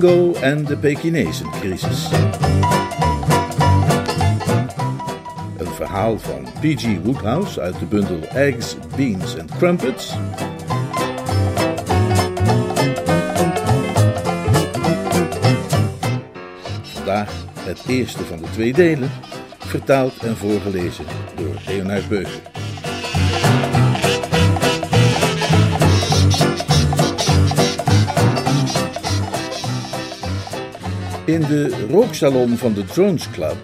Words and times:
Bingo 0.00 0.32
en 0.32 0.64
de 0.64 0.76
Pekinezencrisis. 0.76 2.08
Een 5.56 5.72
verhaal 5.74 6.18
van 6.18 6.42
P.G. 6.60 6.86
Woodhouse 7.02 7.60
uit 7.60 7.78
de 7.78 7.84
bundel 7.84 8.20
Eggs, 8.22 8.76
Beans 8.96 9.38
and 9.38 9.56
Crumpets. 9.56 10.14
Vandaag 16.82 17.32
het 17.58 17.84
eerste 17.86 18.24
van 18.24 18.38
de 18.38 18.50
twee 18.50 18.72
delen, 18.72 19.10
vertaald 19.58 20.18
en 20.18 20.36
voorgelezen 20.36 21.04
door 21.36 21.54
Leonard 21.66 22.08
Beuger. 22.08 22.57
In 31.28 31.40
de 31.40 31.86
rooksalon 31.90 32.56
van 32.56 32.74
de 32.74 32.84
Drones 32.84 33.30
Club 33.30 33.56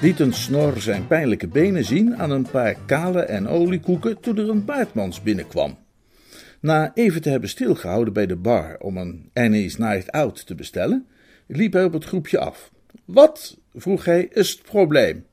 liet 0.00 0.20
een 0.20 0.32
snor 0.32 0.80
zijn 0.80 1.06
pijnlijke 1.06 1.48
benen 1.48 1.84
zien 1.84 2.16
aan 2.16 2.30
een 2.30 2.50
paar 2.50 2.76
kale 2.86 3.20
en 3.20 3.48
oliekoeken 3.48 4.20
toen 4.20 4.38
er 4.38 4.48
een 4.48 4.64
baardmans 4.64 5.22
binnenkwam. 5.22 5.78
Na 6.60 6.90
even 6.94 7.22
te 7.22 7.28
hebben 7.28 7.48
stilgehouden 7.48 8.12
bij 8.12 8.26
de 8.26 8.36
bar 8.36 8.76
om 8.78 8.96
een 8.96 9.30
Annie's 9.34 9.76
Night 9.76 10.10
Out 10.12 10.46
te 10.46 10.54
bestellen, 10.54 11.06
liep 11.46 11.72
hij 11.72 11.84
op 11.84 11.92
het 11.92 12.04
groepje 12.04 12.38
af. 12.38 12.70
Wat, 13.04 13.56
vroeg 13.74 14.04
hij, 14.04 14.28
is 14.32 14.50
het 14.50 14.62
probleem? 14.62 15.24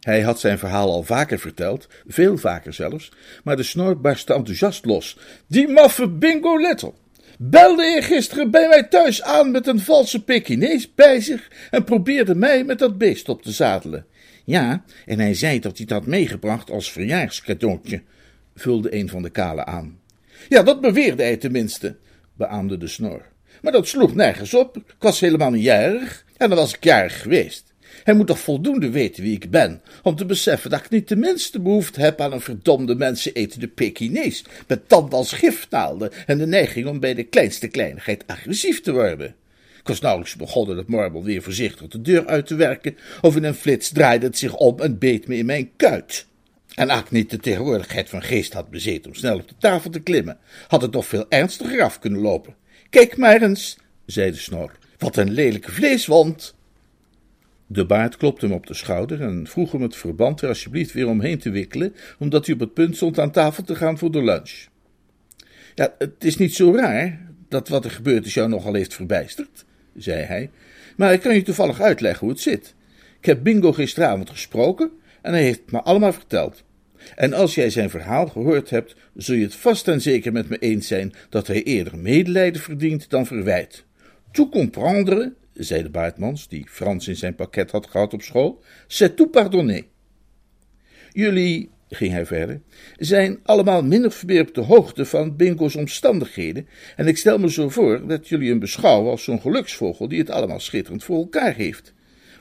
Hij 0.00 0.22
had 0.22 0.40
zijn 0.40 0.58
verhaal 0.58 0.90
al 0.90 1.02
vaker 1.02 1.38
verteld, 1.38 1.88
veel 2.06 2.36
vaker 2.36 2.72
zelfs, 2.72 3.12
maar 3.44 3.56
de 3.56 3.62
snor 3.62 4.00
barstte 4.00 4.34
enthousiast 4.34 4.84
los. 4.84 5.18
Die 5.46 5.68
maffe 5.68 6.08
Bingo 6.08 6.56
Little! 6.56 6.92
Belde 7.38 7.98
gisteren 8.02 8.50
bij 8.50 8.68
mij 8.68 8.82
thuis 8.82 9.22
aan 9.22 9.50
met 9.50 9.66
een 9.66 9.80
valse 9.80 10.24
Pekinees 10.24 10.94
bij 10.94 11.20
zich 11.20 11.50
en 11.70 11.84
probeerde 11.84 12.34
mij 12.34 12.64
met 12.64 12.78
dat 12.78 12.98
beest 12.98 13.28
op 13.28 13.42
te 13.42 13.50
zadelen. 13.50 14.06
Ja, 14.44 14.84
en 15.06 15.18
hij 15.18 15.34
zei 15.34 15.58
dat 15.58 15.76
hij 15.76 15.86
het 15.88 15.90
had 15.98 16.06
meegebracht 16.06 16.70
als 16.70 16.92
verjaarscadeautje, 16.92 18.02
vulde 18.54 18.94
een 18.94 19.08
van 19.08 19.22
de 19.22 19.30
kalen 19.30 19.66
aan. 19.66 20.00
Ja, 20.48 20.62
dat 20.62 20.80
beweerde 20.80 21.22
hij 21.22 21.36
tenminste, 21.36 21.96
beaamde 22.34 22.76
de 22.76 22.88
snor. 22.88 23.22
Maar 23.62 23.72
dat 23.72 23.88
sloeg 23.88 24.14
nergens 24.14 24.54
op. 24.54 24.76
Ik 24.76 24.94
was 24.98 25.20
helemaal 25.20 25.50
niet 25.50 25.62
jarig 25.62 26.24
en 26.36 26.48
dan 26.48 26.58
was 26.58 26.74
ik 26.74 26.84
jarig 26.84 27.22
geweest. 27.22 27.71
Hij 28.02 28.14
moet 28.14 28.26
toch 28.26 28.40
voldoende 28.40 28.90
weten 28.90 29.22
wie 29.22 29.34
ik 29.34 29.50
ben, 29.50 29.80
om 30.02 30.16
te 30.16 30.24
beseffen 30.24 30.70
dat 30.70 30.84
ik 30.84 30.90
niet 30.90 31.08
de 31.08 31.16
minste 31.16 31.60
behoefte 31.60 32.00
heb 32.00 32.20
aan 32.20 32.32
een 32.32 32.40
verdomde 32.40 32.94
mensenetende 32.94 33.68
Pekinees, 33.68 34.44
met 34.66 34.88
tanden 34.88 35.18
als 35.18 35.32
gifnaalden 35.32 36.10
en 36.26 36.38
de 36.38 36.46
neiging 36.46 36.86
om 36.86 37.00
bij 37.00 37.14
de 37.14 37.24
kleinste 37.24 37.68
kleinigheid 37.68 38.24
agressief 38.26 38.80
te 38.80 38.92
worden. 38.92 39.34
Ik 39.80 39.88
was 39.88 40.00
nauwelijks 40.00 40.36
begonnen 40.36 40.76
het 40.76 40.88
marble 40.88 41.22
weer 41.22 41.42
voorzichtig 41.42 41.88
de 41.88 42.00
deur 42.00 42.26
uit 42.26 42.46
te 42.46 42.54
werken, 42.54 42.96
of 43.20 43.36
in 43.36 43.44
een 43.44 43.54
flits 43.54 43.88
draaide 43.88 44.26
het 44.26 44.38
zich 44.38 44.56
om 44.56 44.80
en 44.80 44.98
beet 44.98 45.26
me 45.26 45.36
in 45.36 45.46
mijn 45.46 45.70
kuit. 45.76 46.26
En 46.74 46.90
als 46.90 47.00
ik 47.00 47.10
niet 47.10 47.30
de 47.30 47.38
tegenwoordigheid 47.38 48.08
van 48.08 48.22
geest 48.22 48.52
had 48.52 48.70
bezeten 48.70 49.10
om 49.10 49.16
snel 49.16 49.36
op 49.36 49.48
de 49.48 49.54
tafel 49.58 49.90
te 49.90 50.00
klimmen, 50.00 50.38
had 50.68 50.82
het 50.82 50.92
nog 50.92 51.06
veel 51.06 51.26
ernstiger 51.28 51.82
af 51.82 51.98
kunnen 51.98 52.20
lopen. 52.20 52.54
Kijk 52.90 53.16
maar 53.16 53.42
eens, 53.42 53.76
zei 54.06 54.30
de 54.30 54.36
snor, 54.36 54.72
wat 54.98 55.16
een 55.16 55.30
lelijke 55.30 55.72
vleeswond. 55.72 56.54
De 57.72 57.86
baard 57.86 58.16
klopte 58.16 58.46
hem 58.46 58.54
op 58.54 58.66
de 58.66 58.74
schouder 58.74 59.20
en 59.20 59.46
vroeg 59.46 59.72
hem 59.72 59.82
het 59.82 59.96
verband 59.96 60.40
er 60.40 60.48
alsjeblieft 60.48 60.92
weer 60.92 61.08
omheen 61.08 61.38
te 61.38 61.50
wikkelen, 61.50 61.94
omdat 62.18 62.46
hij 62.46 62.54
op 62.54 62.60
het 62.60 62.74
punt 62.74 62.96
stond 62.96 63.18
aan 63.18 63.30
tafel 63.30 63.62
te 63.62 63.74
gaan 63.74 63.98
voor 63.98 64.10
de 64.10 64.22
lunch. 64.22 64.66
Ja, 65.74 65.94
het 65.98 66.24
is 66.24 66.36
niet 66.36 66.54
zo 66.54 66.74
raar 66.74 67.20
dat 67.48 67.68
wat 67.68 67.84
er 67.84 67.90
gebeurd 67.90 68.26
is 68.26 68.34
jou 68.34 68.48
nogal 68.48 68.74
heeft 68.74 68.94
verbijsterd, 68.94 69.64
zei 69.96 70.22
hij, 70.22 70.50
maar 70.96 71.12
ik 71.12 71.20
kan 71.20 71.34
je 71.34 71.42
toevallig 71.42 71.80
uitleggen 71.80 72.20
hoe 72.20 72.30
het 72.30 72.40
zit. 72.40 72.74
Ik 73.18 73.24
heb 73.24 73.42
Bingo 73.42 73.72
gisteravond 73.72 74.30
gesproken 74.30 74.90
en 75.22 75.32
hij 75.32 75.42
heeft 75.42 75.70
me 75.70 75.82
allemaal 75.82 76.12
verteld. 76.12 76.64
En 77.14 77.32
als 77.32 77.54
jij 77.54 77.70
zijn 77.70 77.90
verhaal 77.90 78.26
gehoord 78.26 78.70
hebt, 78.70 78.96
zul 79.14 79.36
je 79.36 79.44
het 79.44 79.54
vast 79.54 79.88
en 79.88 80.00
zeker 80.00 80.32
met 80.32 80.48
me 80.48 80.58
eens 80.58 80.86
zijn 80.86 81.12
dat 81.28 81.46
hij 81.46 81.62
eerder 81.62 81.98
medelijden 81.98 82.62
verdient 82.62 83.10
dan 83.10 83.26
verwijt. 83.26 83.84
Tout 84.32 84.50
comprendre 84.50 85.32
zei 85.54 85.82
de 85.82 85.90
baardmans, 85.90 86.48
die 86.48 86.66
Frans 86.68 87.08
in 87.08 87.16
zijn 87.16 87.34
pakket 87.34 87.70
had 87.70 87.86
gehad 87.86 88.14
op 88.14 88.22
school, 88.22 88.62
c'est 88.86 89.16
tout 89.16 89.30
pardonné. 89.30 89.82
Jullie, 91.12 91.70
ging 91.88 92.12
hij 92.12 92.26
verder, 92.26 92.60
zijn 92.96 93.38
allemaal 93.42 93.84
min 93.84 94.06
of 94.06 94.22
op 94.22 94.54
de 94.54 94.60
hoogte 94.60 95.04
van 95.04 95.36
Bingo's 95.36 95.76
omstandigheden, 95.76 96.68
en 96.96 97.06
ik 97.06 97.16
stel 97.16 97.38
me 97.38 97.50
zo 97.50 97.68
voor 97.68 98.06
dat 98.06 98.28
jullie 98.28 98.48
hem 98.48 98.58
beschouwen 98.58 99.10
als 99.10 99.24
zo'n 99.24 99.40
geluksvogel 99.40 100.08
die 100.08 100.18
het 100.18 100.30
allemaal 100.30 100.60
schitterend 100.60 101.04
voor 101.04 101.16
elkaar 101.16 101.54
heeft. 101.54 101.94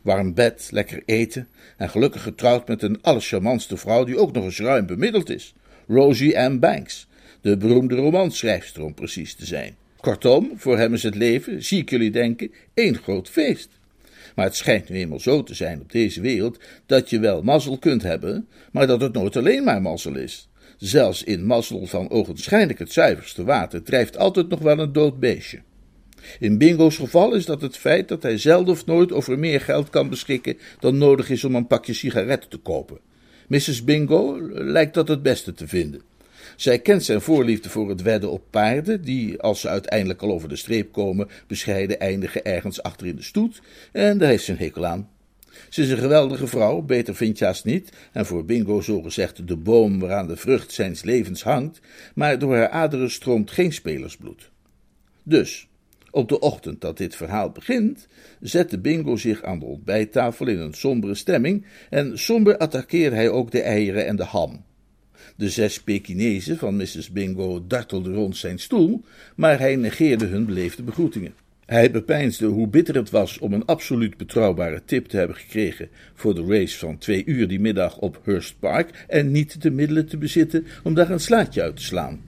Warm 0.03 0.33
bed, 0.33 0.69
lekker 0.71 1.03
eten 1.05 1.47
en 1.77 1.89
gelukkig 1.89 2.21
getrouwd 2.23 2.67
met 2.67 2.81
een 2.81 3.01
allercharmantste 3.01 3.77
vrouw 3.77 4.03
die 4.03 4.17
ook 4.17 4.31
nog 4.31 4.43
eens 4.43 4.59
ruim 4.59 4.85
bemiddeld 4.85 5.29
is. 5.29 5.53
Rosie 5.87 6.37
M. 6.37 6.59
Banks, 6.59 7.07
de 7.41 7.57
beroemde 7.57 7.95
romanschrijfster 7.95 8.83
om 8.83 8.93
precies 8.93 9.35
te 9.35 9.45
zijn. 9.45 9.75
Kortom, 10.01 10.51
voor 10.55 10.77
hem 10.77 10.93
is 10.93 11.03
het 11.03 11.15
leven, 11.15 11.63
zie 11.63 11.81
ik 11.81 11.89
jullie 11.89 12.11
denken, 12.11 12.51
één 12.73 12.97
groot 12.97 13.29
feest. 13.29 13.69
Maar 14.35 14.45
het 14.45 14.55
schijnt 14.55 14.89
nu 14.89 14.95
eenmaal 14.95 15.19
zo 15.19 15.43
te 15.43 15.53
zijn 15.53 15.81
op 15.81 15.91
deze 15.91 16.21
wereld 16.21 16.59
dat 16.85 17.09
je 17.09 17.19
wel 17.19 17.41
mazzel 17.41 17.77
kunt 17.77 18.03
hebben, 18.03 18.47
maar 18.71 18.87
dat 18.87 19.01
het 19.01 19.13
nooit 19.13 19.35
alleen 19.35 19.63
maar 19.63 19.81
mazzel 19.81 20.15
is. 20.15 20.49
Zelfs 20.77 21.23
in 21.23 21.45
mazzel 21.45 21.85
van 21.85 22.09
ogenschijnlijk 22.09 22.79
het 22.79 22.91
zuiverste 22.91 23.43
water 23.43 23.83
drijft 23.83 24.17
altijd 24.17 24.49
nog 24.49 24.59
wel 24.59 24.79
een 24.79 24.93
dood 24.93 25.19
beestje. 25.19 25.61
In 26.39 26.57
Bingo's 26.57 26.95
geval 26.95 27.35
is 27.35 27.45
dat 27.45 27.61
het 27.61 27.77
feit 27.77 28.07
dat 28.07 28.23
hij 28.23 28.37
zelden 28.37 28.73
of 28.73 28.85
nooit 28.85 29.11
over 29.11 29.39
meer 29.39 29.61
geld 29.61 29.89
kan 29.89 30.09
beschikken 30.09 30.57
dan 30.79 30.97
nodig 30.97 31.29
is 31.29 31.43
om 31.43 31.55
een 31.55 31.67
pakje 31.67 31.93
sigaretten 31.93 32.49
te 32.49 32.57
kopen. 32.57 32.99
Mrs. 33.47 33.83
Bingo 33.83 34.37
lijkt 34.51 34.93
dat 34.93 35.07
het 35.07 35.23
beste 35.23 35.53
te 35.53 35.67
vinden. 35.67 36.01
Zij 36.61 36.79
kent 36.79 37.03
zijn 37.03 37.21
voorliefde 37.21 37.69
voor 37.69 37.89
het 37.89 38.01
wedden 38.01 38.31
op 38.31 38.43
paarden, 38.49 39.01
die, 39.01 39.39
als 39.39 39.61
ze 39.61 39.67
uiteindelijk 39.67 40.21
al 40.21 40.31
over 40.31 40.49
de 40.49 40.55
streep 40.55 40.91
komen, 40.91 41.27
bescheiden 41.47 41.99
eindigen 41.99 42.45
ergens 42.45 42.83
achter 42.83 43.07
in 43.07 43.15
de 43.15 43.21
stoet, 43.21 43.61
en 43.91 44.17
daar 44.17 44.29
heeft 44.29 44.43
ze 44.43 44.51
een 44.51 44.57
hekel 44.57 44.85
aan. 44.85 45.09
Ze 45.69 45.81
is 45.81 45.89
een 45.89 45.97
geweldige 45.97 46.47
vrouw, 46.47 46.81
beter 46.81 47.15
vind 47.15 47.39
je 47.39 47.61
niet, 47.63 47.89
en 48.11 48.25
voor 48.25 48.45
Bingo 48.45 48.81
zogezegd 48.81 49.47
de 49.47 49.55
boom 49.55 49.99
waaraan 49.99 50.27
de 50.27 50.35
vrucht 50.35 50.71
zijns 50.71 51.03
levens 51.03 51.43
hangt, 51.43 51.79
maar 52.15 52.39
door 52.39 52.55
haar 52.55 52.69
aderen 52.69 53.11
stroomt 53.11 53.51
geen 53.51 53.73
spelersbloed. 53.73 54.51
Dus, 55.23 55.67
op 56.11 56.29
de 56.29 56.39
ochtend 56.39 56.81
dat 56.81 56.97
dit 56.97 57.15
verhaal 57.15 57.51
begint, 57.51 58.07
zette 58.41 58.79
Bingo 58.79 59.15
zich 59.15 59.43
aan 59.43 59.59
de 59.59 59.65
ontbijttafel 59.65 60.47
in 60.47 60.59
een 60.59 60.73
sombere 60.73 61.15
stemming, 61.15 61.65
en 61.89 62.19
somber 62.19 62.57
attaqueerde 62.57 63.15
hij 63.15 63.29
ook 63.29 63.51
de 63.51 63.61
eieren 63.61 64.05
en 64.07 64.15
de 64.15 64.25
ham. 64.25 64.69
De 65.35 65.49
zes 65.49 65.81
Pekinezen 65.81 66.57
van 66.57 66.75
Mrs. 66.75 67.11
Bingo 67.11 67.63
dartelden 67.67 68.13
rond 68.13 68.37
zijn 68.37 68.59
stoel, 68.59 69.03
maar 69.35 69.59
hij 69.59 69.75
negeerde 69.75 70.25
hun 70.25 70.45
beleefde 70.45 70.83
begroetingen. 70.83 71.33
Hij 71.65 71.91
bepeinsde 71.91 72.45
hoe 72.45 72.67
bitter 72.67 72.95
het 72.95 73.09
was 73.09 73.39
om 73.39 73.53
een 73.53 73.65
absoluut 73.65 74.17
betrouwbare 74.17 74.81
tip 74.85 75.05
te 75.05 75.17
hebben 75.17 75.35
gekregen 75.35 75.89
voor 76.13 76.35
de 76.35 76.45
race 76.45 76.77
van 76.77 76.97
twee 76.97 77.25
uur 77.25 77.47
die 77.47 77.59
middag 77.59 77.97
op 77.97 78.21
Hurst 78.23 78.59
Park 78.59 79.05
en 79.07 79.31
niet 79.31 79.61
de 79.61 79.71
middelen 79.71 80.05
te 80.05 80.17
bezitten 80.17 80.65
om 80.83 80.93
daar 80.93 81.09
een 81.09 81.19
slaatje 81.19 81.61
uit 81.61 81.75
te 81.75 81.83
slaan. 81.83 82.21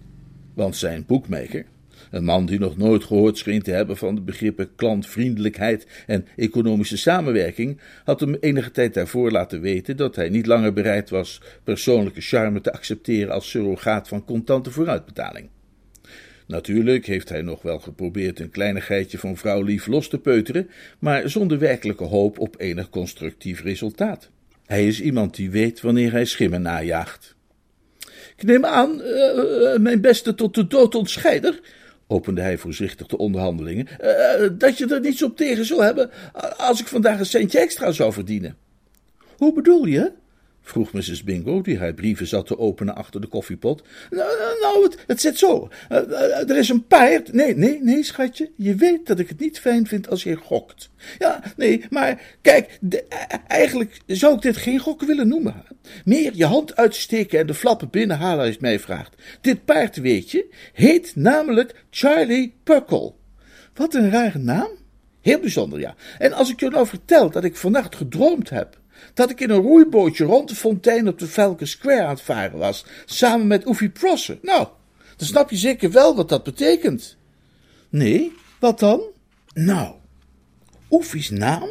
Want 0.53 0.75
zijn 0.75 1.05
boekmaker, 1.05 1.65
een 2.13 2.23
man 2.23 2.45
die 2.45 2.59
nog 2.59 2.77
nooit 2.77 3.03
gehoord 3.03 3.37
scheen 3.37 3.61
te 3.61 3.71
hebben 3.71 3.97
van 3.97 4.15
de 4.15 4.21
begrippen 4.21 4.75
klantvriendelijkheid 4.75 5.87
en 6.07 6.27
economische 6.35 6.97
samenwerking, 6.97 7.79
had 8.03 8.19
hem 8.19 8.35
enige 8.39 8.71
tijd 8.71 8.93
daarvoor 8.93 9.31
laten 9.31 9.61
weten 9.61 9.97
dat 9.97 10.15
hij 10.15 10.29
niet 10.29 10.45
langer 10.45 10.73
bereid 10.73 11.09
was 11.09 11.41
persoonlijke 11.63 12.21
charme 12.21 12.61
te 12.61 12.73
accepteren 12.73 13.33
als 13.33 13.49
surrogaat 13.49 14.07
van 14.07 14.25
contante 14.25 14.71
vooruitbetaling. 14.71 15.49
Natuurlijk 16.47 17.05
heeft 17.05 17.29
hij 17.29 17.41
nog 17.41 17.61
wel 17.61 17.79
geprobeerd 17.79 18.39
een 18.39 18.49
kleinigheidje 18.49 19.17
van 19.17 19.37
vrouw 19.37 19.61
lief 19.61 19.87
los 19.87 20.09
te 20.09 20.19
peuteren, 20.19 20.69
maar 20.99 21.29
zonder 21.29 21.59
werkelijke 21.59 22.03
hoop 22.03 22.39
op 22.39 22.55
enig 22.57 22.89
constructief 22.89 23.61
resultaat. 23.61 24.29
Hij 24.65 24.87
is 24.87 25.01
iemand 25.01 25.35
die 25.35 25.51
weet 25.51 25.81
wanneer 25.81 26.11
hij 26.11 26.25
schimmen 26.25 26.61
najaagt. 26.61 27.35
Ik 28.37 28.43
neem 28.43 28.65
aan, 28.65 29.01
uh, 29.01 29.77
mijn 29.77 30.01
beste 30.01 30.35
tot 30.35 30.55
de 30.55 30.67
dood 30.67 30.95
ontscheider, 30.95 31.59
opende 32.13 32.41
hij 32.41 32.57
voorzichtig 32.57 33.07
de 33.07 33.17
onderhandelingen, 33.17 33.87
uh, 34.01 34.49
dat 34.57 34.77
je 34.77 34.87
er 34.87 34.99
niets 34.99 35.23
op 35.23 35.37
tegen 35.37 35.65
zou 35.65 35.83
hebben 35.83 36.09
als 36.57 36.79
ik 36.79 36.87
vandaag 36.87 37.19
een 37.19 37.25
centje 37.25 37.59
extra 37.59 37.91
zou 37.91 38.13
verdienen. 38.13 38.55
Hoe 39.37 39.53
bedoel 39.53 39.85
je? 39.85 40.11
Vroeg 40.63 40.93
Mrs. 40.93 41.23
Bingo, 41.23 41.61
die 41.61 41.77
haar 41.77 41.93
brieven 41.93 42.27
zat 42.27 42.47
te 42.47 42.57
openen 42.57 42.95
achter 42.95 43.21
de 43.21 43.27
koffiepot. 43.27 43.83
Nou, 44.09 44.29
nou 44.61 44.83
het, 44.83 44.97
het 45.07 45.21
zit 45.21 45.37
zo. 45.37 45.69
Uh, 45.89 46.49
er 46.49 46.57
is 46.57 46.69
een 46.69 46.87
paard. 46.87 47.33
Nee, 47.33 47.55
nee, 47.55 47.81
nee, 47.81 48.03
schatje. 48.03 48.51
Je 48.55 48.75
weet 48.75 49.07
dat 49.07 49.19
ik 49.19 49.29
het 49.29 49.39
niet 49.39 49.59
fijn 49.59 49.87
vind 49.87 50.09
als 50.09 50.23
je 50.23 50.35
gokt. 50.35 50.89
Ja, 51.19 51.43
nee, 51.57 51.85
maar 51.89 52.21
kijk, 52.41 52.79
eigenlijk 53.47 54.01
zou 54.05 54.35
ik 54.35 54.41
dit 54.41 54.57
geen 54.57 54.79
gokken 54.79 55.07
willen 55.07 55.27
noemen. 55.27 55.63
Meer 56.05 56.31
je 56.35 56.45
hand 56.45 56.75
uitsteken 56.75 57.39
en 57.39 57.47
de 57.47 57.53
flappen 57.53 57.89
binnenhalen 57.89 58.45
als 58.45 58.53
je 58.53 58.61
mij 58.61 58.79
vraagt. 58.79 59.15
Dit 59.41 59.65
paard, 59.65 59.95
weet 59.95 60.31
je, 60.31 60.45
heet 60.73 61.15
namelijk 61.15 61.83
Charlie 61.89 62.55
Puckle. 62.63 63.13
Wat 63.73 63.93
een 63.93 64.11
rare 64.11 64.39
naam. 64.39 64.69
Heel 65.21 65.39
bijzonder, 65.39 65.79
ja. 65.79 65.95
En 66.17 66.33
als 66.33 66.51
ik 66.51 66.59
je 66.59 66.69
nou 66.69 66.87
vertel 66.87 67.29
dat 67.29 67.43
ik 67.43 67.55
vannacht 67.55 67.95
gedroomd 67.95 68.49
heb 68.49 68.81
dat 69.13 69.29
ik 69.29 69.39
in 69.39 69.49
een 69.49 69.61
roeibootje 69.61 70.25
rond 70.25 70.49
de 70.49 70.55
fontein 70.55 71.07
op 71.07 71.19
de 71.19 71.27
Falcon 71.27 71.67
Square 71.67 72.03
aan 72.03 72.09
het 72.09 72.21
varen 72.21 72.59
was, 72.59 72.85
samen 73.05 73.47
met 73.47 73.67
Oefie 73.67 73.89
Prosser. 73.89 74.37
Nou, 74.41 74.67
dan 75.17 75.27
snap 75.27 75.49
je 75.49 75.57
zeker 75.57 75.91
wel 75.91 76.15
wat 76.15 76.29
dat 76.29 76.43
betekent. 76.43 77.17
Nee, 77.89 78.31
wat 78.59 78.79
dan? 78.79 79.01
Nou, 79.53 79.93
Oefie's 80.89 81.29
naam, 81.29 81.69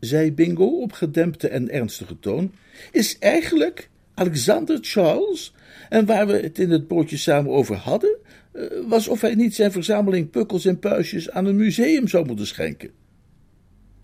zei 0.00 0.32
Bingo 0.32 0.80
op 0.80 0.92
gedempte 0.92 1.48
en 1.48 1.70
ernstige 1.70 2.18
toon, 2.18 2.52
is 2.92 3.18
eigenlijk 3.18 3.88
Alexander 4.14 4.78
Charles. 4.80 5.54
En 5.88 6.06
waar 6.06 6.26
we 6.26 6.32
het 6.32 6.58
in 6.58 6.70
het 6.70 6.88
bootje 6.88 7.16
samen 7.16 7.52
over 7.52 7.76
hadden, 7.76 8.16
eh, 8.52 8.62
was 8.86 9.08
of 9.08 9.20
hij 9.20 9.34
niet 9.34 9.54
zijn 9.54 9.72
verzameling 9.72 10.30
pukkels 10.30 10.64
en 10.64 10.78
puistjes 10.78 11.30
aan 11.30 11.46
een 11.46 11.56
museum 11.56 12.08
zou 12.08 12.26
moeten 12.26 12.46
schenken. 12.46 12.90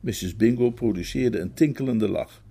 Mrs. 0.05 0.37
Bingo 0.37 0.71
produceerde 0.71 1.39
een 1.39 1.55
tinkelende 1.55 2.09
lach. 2.09 2.43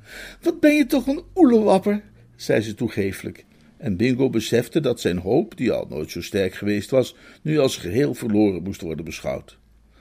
Wat 0.42 0.60
ben 0.60 0.76
je 0.76 0.86
toch 0.86 1.08
een 1.08 1.22
oelewapper, 1.36 2.04
zei 2.36 2.62
ze 2.62 2.74
toegeeflijk. 2.74 3.46
En 3.78 3.98
Bingo 3.98 4.30
besefte 4.30 4.80
dat 4.80 5.00
zijn 5.00 5.18
hoop, 5.18 5.58
die 5.58 5.72
al 5.72 5.88
nooit 5.90 6.12
zo 6.12 6.22
sterk 6.22 6.54
geweest 6.54 6.90
was, 6.90 7.16
nu 7.42 7.60
als 7.60 7.78
geheel 7.78 8.14
verloren 8.14 8.64
moest 8.64 8.82
worden 8.82 9.06
beschouwd. 9.06 9.58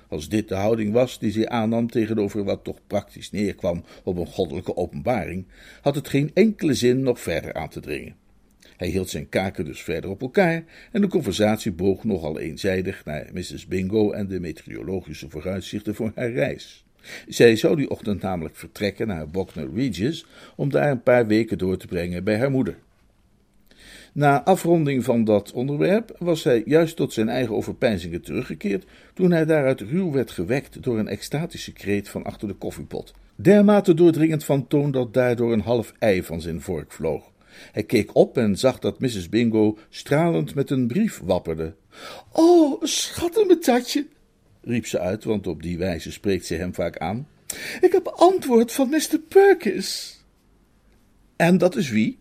Als 0.08 0.28
dit 0.28 0.48
de 0.48 0.54
houding 0.54 0.92
was 0.92 1.18
die 1.18 1.30
zij 1.30 1.48
aannam 1.48 1.90
tegenover 1.90 2.44
wat 2.44 2.64
toch 2.64 2.78
praktisch 2.86 3.30
neerkwam 3.30 3.84
op 4.04 4.16
een 4.16 4.26
goddelijke 4.26 4.76
openbaring, 4.76 5.46
had 5.80 5.94
het 5.94 6.08
geen 6.08 6.30
enkele 6.34 6.74
zin 6.74 7.02
nog 7.02 7.20
verder 7.20 7.54
aan 7.54 7.68
te 7.68 7.80
dringen. 7.80 8.16
Hij 8.76 8.88
hield 8.88 9.10
zijn 9.10 9.28
kaken 9.28 9.64
dus 9.64 9.82
verder 9.82 10.10
op 10.10 10.22
elkaar 10.22 10.64
en 10.92 11.00
de 11.00 11.08
conversatie 11.08 11.72
boog 11.72 12.04
nogal 12.04 12.38
eenzijdig 12.38 13.04
naar 13.04 13.30
Mrs. 13.32 13.66
Bingo 13.66 14.10
en 14.10 14.28
de 14.28 14.40
meteorologische 14.40 15.30
vooruitzichten 15.30 15.94
voor 15.94 16.12
haar 16.14 16.30
reis. 16.30 16.81
Zij 17.28 17.56
zou 17.56 17.76
die 17.76 17.90
ochtend 17.90 18.22
namelijk 18.22 18.56
vertrekken 18.56 19.06
naar 19.06 19.28
Bognor 19.28 19.74
Regis 19.74 20.26
om 20.56 20.70
daar 20.70 20.90
een 20.90 21.02
paar 21.02 21.26
weken 21.26 21.58
door 21.58 21.76
te 21.76 21.86
brengen 21.86 22.24
bij 22.24 22.38
haar 22.38 22.50
moeder. 22.50 22.76
Na 24.12 24.44
afronding 24.44 25.04
van 25.04 25.24
dat 25.24 25.52
onderwerp 25.52 26.16
was 26.18 26.44
hij 26.44 26.62
juist 26.66 26.96
tot 26.96 27.12
zijn 27.12 27.28
eigen 27.28 27.54
overpeinzingen 27.54 28.22
teruggekeerd 28.22 28.84
toen 29.14 29.30
hij 29.30 29.44
daaruit 29.44 29.80
ruw 29.80 30.12
werd 30.12 30.30
gewekt 30.30 30.82
door 30.82 30.98
een 30.98 31.08
extatische 31.08 31.72
kreet 31.72 32.08
van 32.08 32.24
achter 32.24 32.48
de 32.48 32.54
koffiepot, 32.54 33.14
dermate 33.34 33.94
doordringend 33.94 34.44
van 34.44 34.66
toon 34.66 34.90
dat 34.90 35.14
daardoor 35.14 35.52
een 35.52 35.60
half 35.60 35.92
ei 35.98 36.22
van 36.22 36.40
zijn 36.40 36.60
vork 36.60 36.92
vloog. 36.92 37.30
Hij 37.72 37.82
keek 37.82 38.14
op 38.16 38.38
en 38.38 38.58
zag 38.58 38.78
dat 38.78 39.00
Mrs. 39.00 39.28
Bingo 39.28 39.78
stralend 39.88 40.54
met 40.54 40.70
een 40.70 40.86
brief 40.86 41.20
wapperde. 41.24 41.74
Oh, 42.32 42.82
schattenmetatje, 42.82 44.06
riep 44.62 44.86
ze 44.86 44.98
uit, 44.98 45.24
want 45.24 45.46
op 45.46 45.62
die 45.62 45.78
wijze 45.78 46.12
spreekt 46.12 46.46
ze 46.46 46.54
hem 46.54 46.74
vaak 46.74 46.98
aan. 46.98 47.28
Ik 47.80 47.92
heb 47.92 48.06
antwoord 48.06 48.72
van 48.72 48.88
Mr. 48.88 49.18
Perkins. 49.28 50.20
En 51.36 51.58
dat 51.58 51.76
is 51.76 51.90
wie? 51.90 52.18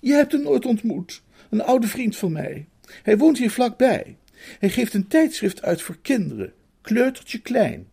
Je 0.00 0.12
hebt 0.12 0.32
hem 0.32 0.42
nooit 0.42 0.66
ontmoet. 0.66 1.22
Een 1.50 1.62
oude 1.62 1.86
vriend 1.86 2.16
van 2.16 2.32
mij. 2.32 2.66
Hij 3.02 3.18
woont 3.18 3.38
hier 3.38 3.50
vlakbij. 3.50 4.16
Hij 4.58 4.68
geeft 4.68 4.94
een 4.94 5.08
tijdschrift 5.08 5.62
uit 5.62 5.82
voor 5.82 5.96
kinderen. 6.02 6.52
Kleutertje 6.80 7.38
klein. 7.38 7.86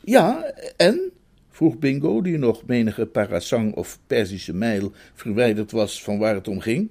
Ja, 0.00 0.52
en? 0.76 1.10
vroeg 1.50 1.78
Bingo, 1.78 2.22
die 2.22 2.38
nog 2.38 2.66
menige 2.66 3.06
parasang 3.06 3.74
of 3.74 3.98
Perzische 4.06 4.54
mijl 4.54 4.92
verwijderd 5.14 5.70
was 5.70 6.02
van 6.02 6.18
waar 6.18 6.34
het 6.34 6.48
om 6.48 6.60
ging. 6.60 6.90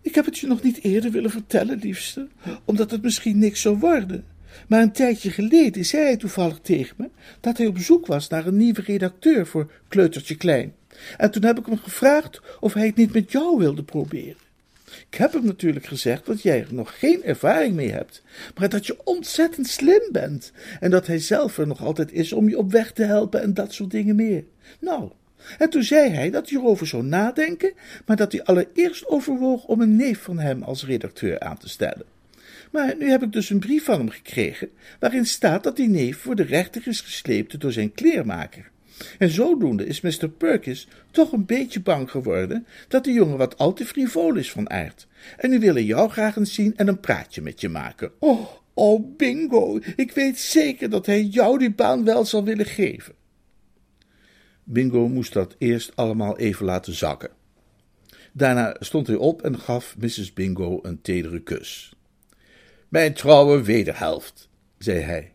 Ik 0.00 0.14
heb 0.14 0.24
het 0.24 0.38
je 0.38 0.46
nog 0.46 0.62
niet 0.62 0.82
eerder 0.82 1.10
willen 1.10 1.30
vertellen, 1.30 1.78
liefste, 1.78 2.28
omdat 2.64 2.90
het 2.90 3.02
misschien 3.02 3.38
niks 3.38 3.60
zou 3.60 3.78
worden. 3.78 4.24
Maar 4.68 4.82
een 4.82 4.92
tijdje 4.92 5.30
geleden 5.30 5.84
zei 5.84 6.02
hij 6.02 6.16
toevallig 6.16 6.58
tegen 6.62 6.94
me 6.98 7.08
dat 7.40 7.58
hij 7.58 7.66
op 7.66 7.78
zoek 7.78 8.06
was 8.06 8.28
naar 8.28 8.46
een 8.46 8.56
nieuwe 8.56 8.82
redacteur 8.82 9.46
voor 9.46 9.70
Kleutertje 9.88 10.36
Klein. 10.36 10.74
En 11.16 11.30
toen 11.30 11.44
heb 11.44 11.58
ik 11.58 11.66
hem 11.66 11.78
gevraagd 11.78 12.40
of 12.60 12.74
hij 12.74 12.86
het 12.86 12.96
niet 12.96 13.12
met 13.12 13.32
jou 13.32 13.58
wilde 13.58 13.82
proberen. 13.82 14.44
Ik 15.10 15.18
heb 15.18 15.32
hem 15.32 15.44
natuurlijk 15.44 15.86
gezegd 15.86 16.26
dat 16.26 16.42
jij 16.42 16.60
er 16.60 16.74
nog 16.74 16.98
geen 16.98 17.24
ervaring 17.24 17.74
mee 17.74 17.90
hebt, 17.90 18.22
maar 18.58 18.68
dat 18.68 18.86
je 18.86 18.96
ontzettend 19.04 19.66
slim 19.66 20.08
bent 20.12 20.52
en 20.80 20.90
dat 20.90 21.06
hij 21.06 21.18
zelf 21.18 21.58
er 21.58 21.66
nog 21.66 21.84
altijd 21.84 22.12
is 22.12 22.32
om 22.32 22.48
je 22.48 22.58
op 22.58 22.72
weg 22.72 22.92
te 22.92 23.02
helpen 23.02 23.42
en 23.42 23.54
dat 23.54 23.72
soort 23.72 23.90
dingen 23.90 24.16
meer. 24.16 24.44
Nou, 24.80 25.10
en 25.58 25.70
toen 25.70 25.82
zei 25.82 26.10
hij 26.10 26.30
dat 26.30 26.50
hij 26.50 26.58
erover 26.60 26.86
zou 26.86 27.02
nadenken, 27.02 27.72
maar 28.06 28.16
dat 28.16 28.32
hij 28.32 28.44
allereerst 28.44 29.08
overwoog 29.08 29.64
om 29.64 29.80
een 29.80 29.96
neef 29.96 30.22
van 30.22 30.38
hem 30.38 30.62
als 30.62 30.84
redacteur 30.84 31.40
aan 31.40 31.58
te 31.58 31.68
stellen. 31.68 32.15
Maar 32.72 32.96
nu 32.98 33.10
heb 33.10 33.22
ik 33.22 33.32
dus 33.32 33.50
een 33.50 33.58
brief 33.58 33.84
van 33.84 33.98
hem 33.98 34.08
gekregen, 34.08 34.70
waarin 35.00 35.26
staat 35.26 35.64
dat 35.64 35.76
die 35.76 35.88
neef 35.88 36.18
voor 36.18 36.36
de 36.36 36.42
rechter 36.42 36.82
is 36.86 37.00
gesleept 37.00 37.60
door 37.60 37.72
zijn 37.72 37.92
kleermaker. 37.92 38.70
En 39.18 39.30
zodoende 39.30 39.86
is 39.86 40.00
Mr. 40.00 40.28
Perkins 40.28 40.88
toch 41.10 41.32
een 41.32 41.46
beetje 41.46 41.80
bang 41.80 42.10
geworden 42.10 42.66
dat 42.88 43.04
de 43.04 43.12
jongen 43.12 43.38
wat 43.38 43.58
al 43.58 43.72
te 43.72 43.86
frivol 43.86 44.34
is 44.34 44.50
van 44.50 44.70
aard. 44.70 45.06
En 45.36 45.50
nu 45.50 45.58
willen 45.58 45.84
jou 45.84 46.10
graag 46.10 46.36
eens 46.36 46.54
zien 46.54 46.76
en 46.76 46.88
een 46.88 47.00
praatje 47.00 47.42
met 47.42 47.60
je 47.60 47.68
maken. 47.68 48.12
Oh, 48.18 48.48
oh, 48.74 49.16
bingo, 49.16 49.78
ik 49.96 50.12
weet 50.12 50.38
zeker 50.38 50.90
dat 50.90 51.06
hij 51.06 51.22
jou 51.22 51.58
die 51.58 51.74
baan 51.74 52.04
wel 52.04 52.24
zal 52.24 52.44
willen 52.44 52.66
geven. 52.66 53.14
Bingo 54.64 55.08
moest 55.08 55.32
dat 55.32 55.54
eerst 55.58 55.96
allemaal 55.96 56.38
even 56.38 56.66
laten 56.66 56.94
zakken. 56.94 57.30
Daarna 58.32 58.76
stond 58.78 59.06
hij 59.06 59.16
op 59.16 59.42
en 59.42 59.58
gaf 59.58 59.96
Mrs. 59.98 60.32
Bingo 60.32 60.78
een 60.82 61.00
tedere 61.00 61.40
kus. 61.40 61.95
Mijn 62.88 63.14
trouwe 63.14 63.62
wederhelft, 63.62 64.48
zei 64.78 64.98
hij. 64.98 65.32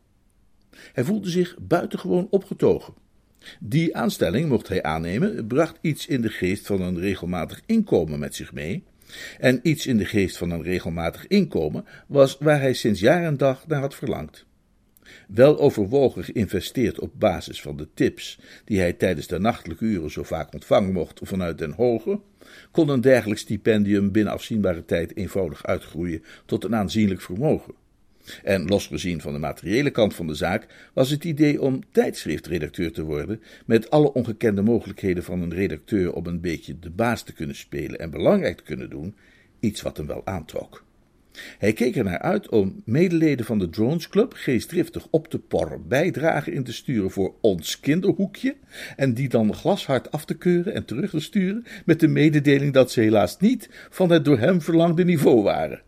Hij 0.94 1.04
voelde 1.04 1.30
zich 1.30 1.56
buitengewoon 1.60 2.28
opgetogen. 2.30 2.94
Die 3.60 3.96
aanstelling, 3.96 4.50
mocht 4.50 4.68
hij 4.68 4.84
aannemen, 4.84 5.48
bracht 5.48 5.78
iets 5.82 6.08
in 6.08 6.22
de 6.22 6.30
geest 6.30 6.66
van 6.66 6.82
een 6.82 7.00
regelmatig 7.00 7.62
inkomen 7.66 8.20
met 8.20 8.36
zich 8.36 8.54
mee. 8.54 8.84
En 9.40 9.60
iets 9.64 9.88
in 9.88 9.98
de 9.98 10.06
geest 10.06 10.38
van 10.38 10.52
een 10.52 10.64
regelmatig 10.64 11.28
inkomen 11.28 11.86
was 12.08 12.38
waar 12.40 12.60
hij 12.60 12.74
sinds 12.74 13.00
jaar 13.00 13.24
en 13.24 13.38
dag 13.38 13.68
naar 13.68 13.80
had 13.80 13.96
verlangd. 13.96 14.46
Wel 15.28 15.60
overwogen 15.60 16.24
geïnvesteerd 16.24 17.00
op 17.00 17.12
basis 17.20 17.62
van 17.62 17.78
de 17.78 17.88
tips 17.94 18.40
die 18.66 18.80
hij 18.80 18.94
tijdens 18.94 19.28
de 19.28 19.40
nachtelijke 19.40 19.86
uren 19.86 20.12
zo 20.12 20.24
vaak 20.24 20.54
ontvangen 20.54 20.94
mocht 20.94 21.20
vanuit 21.24 21.58
Den 21.58 21.72
Hoge, 21.72 22.20
kon 22.72 22.90
een 22.90 23.02
dergelijk 23.02 23.40
stipendium 23.40 24.12
binnen 24.12 24.34
afzienbare 24.34 24.86
tijd 24.86 25.16
eenvoudig 25.16 25.66
uitgroeien 25.66 26.24
tot 26.46 26.64
een 26.64 26.76
aanzienlijk 26.76 27.22
vermogen. 27.22 27.74
En 28.44 28.66
losgezien 28.66 29.22
van 29.22 29.34
de 29.34 29.40
materiële 29.40 29.90
kant 29.90 30.16
van 30.16 30.28
de 30.28 30.36
zaak 30.36 30.90
was 30.94 31.10
het 31.10 31.24
idee 31.24 31.62
om 31.62 31.82
tijdschriftredacteur 31.92 32.92
te 32.92 33.04
worden, 33.04 33.42
met 33.66 33.90
alle 33.90 34.14
ongekende 34.14 34.62
mogelijkheden 34.62 35.24
van 35.24 35.42
een 35.42 35.54
redacteur 35.54 36.14
om 36.14 36.26
een 36.26 36.42
beetje 36.42 36.80
de 36.80 36.90
baas 36.90 37.24
te 37.24 37.34
kunnen 37.34 37.56
spelen 37.56 38.00
en 38.00 38.10
belangrijk 38.10 38.58
te 38.58 38.64
kunnen 38.64 38.90
doen, 38.90 39.16
iets 39.60 39.82
wat 39.82 39.98
hem 39.98 40.08
wel 40.08 40.26
aantrok. 40.26 40.84
Hij 41.58 41.74
keek 41.74 41.96
er 41.96 42.04
naar 42.04 42.20
uit 42.20 42.50
om 42.50 42.82
medeleden 42.86 43.46
van 43.46 43.60
de 43.60 43.70
Drones 43.70 44.10
Club 44.10 44.34
geestdriftig 44.34 45.08
op 45.10 45.28
te 45.28 45.40
porren 45.40 45.88
bijdragen 45.88 46.54
in 46.54 46.64
te 46.64 46.74
sturen 46.74 47.12
voor 47.12 47.36
ons 47.42 47.80
kinderhoekje 47.80 48.56
en 48.96 49.14
die 49.14 49.30
dan 49.30 49.56
glashard 49.56 50.12
af 50.12 50.26
te 50.26 50.34
keuren 50.34 50.74
en 50.74 50.86
terug 50.86 51.10
te 51.10 51.20
sturen 51.20 51.66
met 51.86 52.00
de 52.00 52.08
mededeling 52.08 52.74
dat 52.74 52.92
ze 52.92 53.02
helaas 53.02 53.38
niet 53.40 53.70
van 53.90 54.10
het 54.12 54.26
door 54.26 54.40
hem 54.40 54.62
verlangde 54.62 55.04
niveau 55.04 55.42
waren. 55.42 55.82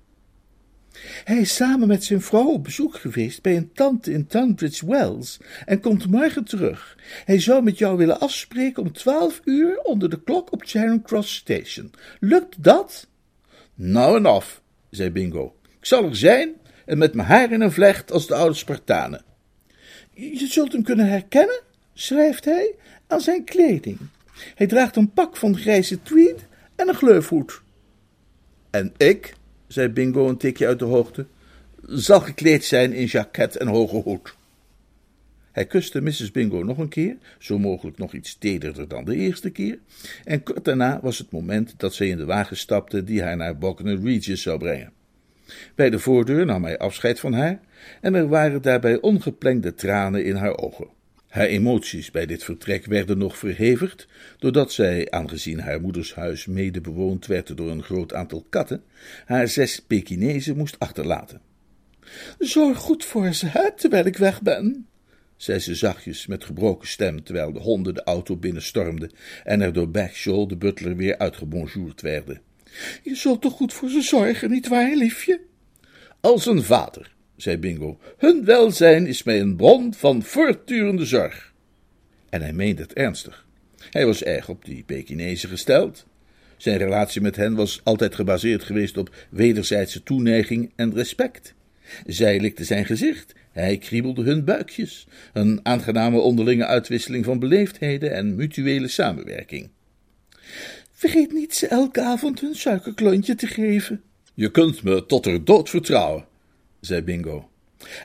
Hij 1.23 1.38
is 1.38 1.55
samen 1.55 1.88
met 1.88 2.03
zijn 2.03 2.21
vrouw 2.21 2.47
op 2.47 2.63
bezoek 2.63 2.95
geweest 2.95 3.41
bij 3.41 3.57
een 3.57 3.71
tante 3.73 4.12
in 4.12 4.27
Tunbridge 4.27 4.85
Wells 4.85 5.39
en 5.65 5.79
komt 5.79 6.07
morgen 6.07 6.43
terug. 6.43 6.97
Hij 7.25 7.39
zou 7.39 7.63
met 7.63 7.77
jou 7.77 7.97
willen 7.97 8.19
afspreken 8.19 8.83
om 8.83 8.91
twaalf 8.91 9.41
uur 9.43 9.79
onder 9.81 10.09
de 10.09 10.23
klok 10.23 10.51
op 10.51 10.62
Charing 10.65 11.03
Cross 11.03 11.35
Station. 11.35 11.91
Lukt 12.19 12.63
dat? 12.63 13.07
Nou 13.75 14.17
en 14.17 14.25
af, 14.25 14.62
zei 14.95 15.12
Bingo. 15.12 15.55
Ik 15.79 15.85
zal 15.85 16.05
er 16.05 16.15
zijn 16.15 16.53
en 16.85 16.97
met 16.97 17.13
mijn 17.13 17.27
haar 17.27 17.51
in 17.51 17.62
een 17.62 17.71
vlecht 17.71 18.12
als 18.12 18.27
de 18.27 18.35
oude 18.35 18.55
Spartanen. 18.55 19.23
Je 20.13 20.47
zult 20.47 20.71
hem 20.71 20.83
kunnen 20.83 21.07
herkennen, 21.07 21.62
schrijft 21.93 22.45
hij, 22.45 22.75
aan 23.07 23.21
zijn 23.21 23.43
kleding. 23.43 23.97
Hij 24.55 24.67
draagt 24.67 24.95
een 24.95 25.13
pak 25.13 25.35
van 25.35 25.57
grijze 25.57 26.01
tweed 26.01 26.45
en 26.75 26.88
een 26.88 26.95
gleufhoed. 26.95 27.62
En 28.69 28.93
ik, 28.97 29.33
zei 29.67 29.89
Bingo 29.89 30.29
een 30.29 30.38
tikje 30.38 30.67
uit 30.67 30.79
de 30.79 30.85
hoogte, 30.85 31.25
zal 31.88 32.19
gekleed 32.19 32.65
zijn 32.65 32.93
in 32.93 33.05
jacket 33.05 33.57
en 33.57 33.67
hoge 33.67 33.95
hoed. 33.95 34.35
Hij 35.53 35.65
kuste 35.65 36.01
Mrs. 36.01 36.31
Bingo 36.31 36.63
nog 36.63 36.77
een 36.77 36.89
keer, 36.89 37.17
zo 37.39 37.60
mogelijk 37.60 37.98
nog 37.98 38.13
iets 38.13 38.38
tederder 38.38 38.88
dan 38.88 39.05
de 39.05 39.15
eerste 39.15 39.50
keer, 39.50 39.79
en 40.24 40.43
kort 40.43 40.65
daarna 40.65 41.00
was 41.01 41.17
het 41.17 41.31
moment 41.31 41.74
dat 41.77 41.93
zij 41.93 42.07
in 42.07 42.17
de 42.17 42.25
wagen 42.25 42.57
stapte 42.57 43.03
die 43.03 43.22
haar 43.22 43.38
naar 43.38 43.57
Bognor 43.57 44.00
Regis 44.03 44.41
zou 44.41 44.57
brengen. 44.60 44.91
Bij 45.75 45.89
de 45.89 46.00
voordeur 46.00 46.45
nam 46.45 46.63
hij 46.63 46.77
afscheid 46.77 47.19
van 47.19 47.33
haar, 47.33 47.60
en 48.01 48.13
er 48.13 48.27
waren 48.27 48.62
daarbij 48.62 49.01
ongeplengde 49.01 49.74
tranen 49.74 50.25
in 50.25 50.36
haar 50.36 50.57
ogen. 50.57 50.88
Haar 51.27 51.45
emoties 51.45 52.12
bij 52.12 52.25
dit 52.25 52.43
vertrek 52.43 52.86
werden 52.86 53.17
nog 53.17 53.38
verhevigd, 53.38 54.07
doordat 54.39 54.72
zij, 54.72 55.12
aangezien 55.12 55.60
haar 55.60 55.81
moeders 55.81 56.15
huis 56.15 56.45
mede 56.45 56.81
bewoond 56.81 57.25
werd 57.25 57.57
door 57.57 57.69
een 57.69 57.83
groot 57.83 58.13
aantal 58.13 58.45
katten, 58.50 58.83
haar 59.25 59.48
zes 59.48 59.79
Pekinezen 59.79 60.57
moest 60.57 60.79
achterlaten. 60.79 61.41
Zorg 62.39 62.77
goed 62.77 63.05
voor 63.05 63.33
ze, 63.33 63.45
hè, 63.45 63.72
terwijl 63.75 64.05
ik 64.05 64.17
weg 64.17 64.41
ben, 64.41 64.88
zei 65.43 65.59
ze 65.59 65.75
zachtjes 65.75 66.27
met 66.27 66.43
gebroken 66.43 66.88
stem, 66.88 67.23
terwijl 67.23 67.53
de 67.53 67.59
honden 67.59 67.93
de 67.93 68.03
auto 68.03 68.35
binnenstormden 68.35 69.12
en 69.43 69.62
er 69.62 69.73
door 69.73 69.89
Bagshaw, 69.89 70.50
de 70.50 70.55
butler, 70.55 70.95
weer 70.95 71.17
uitgebonjourd 71.17 72.01
werden. 72.01 72.41
Je 73.03 73.15
zult 73.15 73.41
toch 73.41 73.53
goed 73.53 73.73
voor 73.73 73.89
ze 73.89 74.01
zorgen, 74.01 74.50
nietwaar, 74.50 74.95
liefje? 74.95 75.39
Als 76.19 76.45
een 76.45 76.63
vader, 76.63 77.13
zei 77.35 77.57
Bingo. 77.57 78.00
Hun 78.17 78.45
welzijn 78.45 79.07
is 79.07 79.23
mij 79.23 79.39
een 79.39 79.55
bron 79.55 79.93
van 79.93 80.23
voortdurende 80.23 81.05
zorg. 81.05 81.53
En 82.29 82.41
hij 82.41 82.53
meende 82.53 82.81
het 82.81 82.93
ernstig. 82.93 83.45
Hij 83.89 84.05
was 84.05 84.23
erg 84.23 84.50
op 84.50 84.65
die 84.65 84.83
Pekinezen 84.83 85.50
gesteld. 85.50 86.05
Zijn 86.57 86.77
relatie 86.77 87.21
met 87.21 87.35
hen 87.35 87.55
was 87.55 87.81
altijd 87.83 88.15
gebaseerd 88.15 88.63
geweest 88.63 88.97
op 88.97 89.15
wederzijdse 89.29 90.03
toeneiging 90.03 90.71
en 90.75 90.93
respect. 90.93 91.53
Zij 92.05 92.39
likte 92.39 92.63
zijn 92.63 92.85
gezicht, 92.85 93.33
hij 93.51 93.77
kriebelde 93.77 94.23
hun 94.23 94.45
buikjes. 94.45 95.07
Een 95.33 95.59
aangename 95.63 96.19
onderlinge 96.19 96.65
uitwisseling 96.65 97.25
van 97.25 97.39
beleefdheden 97.39 98.13
en 98.13 98.35
mutuele 98.35 98.88
samenwerking. 98.88 99.69
Vergeet 100.91 101.31
niet 101.31 101.55
ze 101.55 101.67
elke 101.67 102.01
avond 102.01 102.39
hun 102.39 102.55
suikerklontje 102.55 103.35
te 103.35 103.47
geven. 103.47 104.01
Je 104.33 104.51
kunt 104.51 104.83
me 104.83 105.05
tot 105.05 105.25
er 105.25 105.45
dood 105.45 105.69
vertrouwen, 105.69 106.25
zei 106.79 107.01
Bingo. 107.01 107.50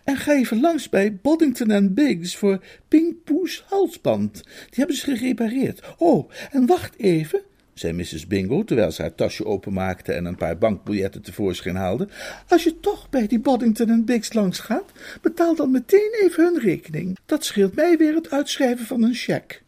En 0.05 0.17
ga 0.17 0.33
even 0.33 0.61
langs 0.61 0.89
bij 0.89 1.17
Boddington 1.17 1.71
en 1.71 1.95
Biggs 1.95 2.37
voor 2.37 2.65
Ping 2.89 3.17
Poes 3.25 3.65
halsband. 3.67 4.35
Die 4.45 4.75
hebben 4.75 4.97
ze 4.97 5.17
gerepareerd. 5.17 5.83
Oh, 5.99 6.31
en 6.51 6.67
wacht 6.67 6.99
even, 6.99 7.43
zei 7.79 7.93
Mrs. 7.93 8.27
Bingo, 8.27 8.65
terwijl 8.65 8.93
ze 8.93 9.03
haar 9.03 9.15
tasje 9.15 9.45
openmaakte 9.45 10.13
en 10.13 10.25
een 10.25 10.37
paar 10.37 10.59
bankbiljetten 10.59 11.23
tevoorschijn 11.23 11.77
haalde. 11.77 12.09
Als 12.49 12.65
je 12.65 12.81
toch 12.81 13.11
bij 13.11 13.27
die 13.27 13.41
Boddington 13.41 13.89
en 13.89 14.05
Biggs 14.05 14.33
langs 14.33 14.59
gaat, 14.59 14.93
betaal 15.23 15.55
dan 15.55 15.71
meteen 15.71 16.17
even 16.23 16.45
hun 16.45 16.63
rekening. 16.63 17.19
Dat 17.27 17.45
scheelt 17.45 17.75
mij 17.75 17.97
weer 17.97 18.15
het 18.15 18.31
uitschrijven 18.31 18.87
van 18.87 19.03
een 19.03 19.15
cheque. 19.15 19.59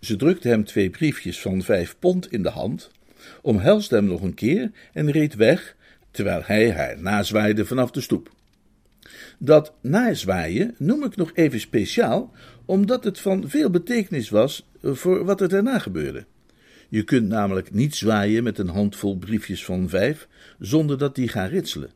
Ze 0.00 0.16
drukte 0.16 0.48
hem 0.48 0.64
twee 0.64 0.90
briefjes 0.90 1.40
van 1.40 1.62
vijf 1.62 1.96
pond 1.98 2.32
in 2.32 2.42
de 2.42 2.48
hand, 2.48 2.90
omhelsde 3.42 3.96
hem 3.96 4.04
nog 4.04 4.22
een 4.22 4.34
keer 4.34 4.70
en 4.92 5.10
reed 5.10 5.34
weg, 5.34 5.76
terwijl 6.10 6.42
hij 6.44 6.72
haar 6.72 7.00
nazwaaide 7.00 7.66
vanaf 7.66 7.90
de 7.90 8.00
stoep. 8.00 8.30
Dat 9.38 9.72
nazwaaien 9.80 10.74
noem 10.78 11.04
ik 11.04 11.16
nog 11.16 11.30
even 11.34 11.60
speciaal, 11.60 12.32
omdat 12.64 13.04
het 13.04 13.20
van 13.20 13.48
veel 13.48 13.70
betekenis 13.70 14.30
was 14.30 14.68
voor 14.82 15.24
wat 15.24 15.40
er 15.40 15.48
daarna 15.48 15.78
gebeurde. 15.78 16.24
Je 16.94 17.02
kunt 17.02 17.28
namelijk 17.28 17.72
niet 17.72 17.94
zwaaien 17.94 18.42
met 18.42 18.58
een 18.58 18.68
handvol 18.68 19.16
briefjes 19.16 19.64
van 19.64 19.88
vijf, 19.88 20.28
zonder 20.58 20.98
dat 20.98 21.14
die 21.14 21.28
gaan 21.28 21.48
ritselen. 21.48 21.90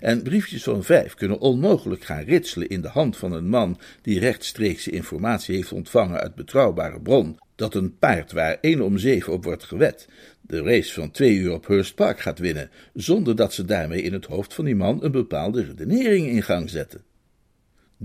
En 0.00 0.22
briefjes 0.22 0.62
van 0.62 0.84
vijf 0.84 1.14
kunnen 1.14 1.38
onmogelijk 1.38 2.04
gaan 2.04 2.22
ritselen 2.22 2.68
in 2.68 2.80
de 2.80 2.88
hand 2.88 3.16
van 3.16 3.32
een 3.32 3.48
man 3.48 3.78
die 4.02 4.18
rechtstreekse 4.18 4.90
informatie 4.90 5.54
heeft 5.54 5.72
ontvangen 5.72 6.20
uit 6.20 6.34
betrouwbare 6.34 7.00
bron, 7.00 7.38
dat 7.54 7.74
een 7.74 7.98
paard 7.98 8.32
waar 8.32 8.58
één 8.60 8.80
om 8.80 8.98
zeven 8.98 9.32
op 9.32 9.44
wordt 9.44 9.64
gewet, 9.64 10.08
de 10.40 10.62
race 10.62 10.92
van 10.92 11.10
twee 11.10 11.34
uur 11.34 11.52
op 11.52 11.66
Hurst 11.66 11.94
Park 11.94 12.20
gaat 12.20 12.38
winnen, 12.38 12.70
zonder 12.94 13.36
dat 13.36 13.52
ze 13.52 13.64
daarmee 13.64 14.02
in 14.02 14.12
het 14.12 14.26
hoofd 14.26 14.54
van 14.54 14.64
die 14.64 14.76
man 14.76 15.04
een 15.04 15.12
bepaalde 15.12 15.64
redenering 15.64 16.26
in 16.26 16.42
gang 16.42 16.70
zetten. 16.70 17.00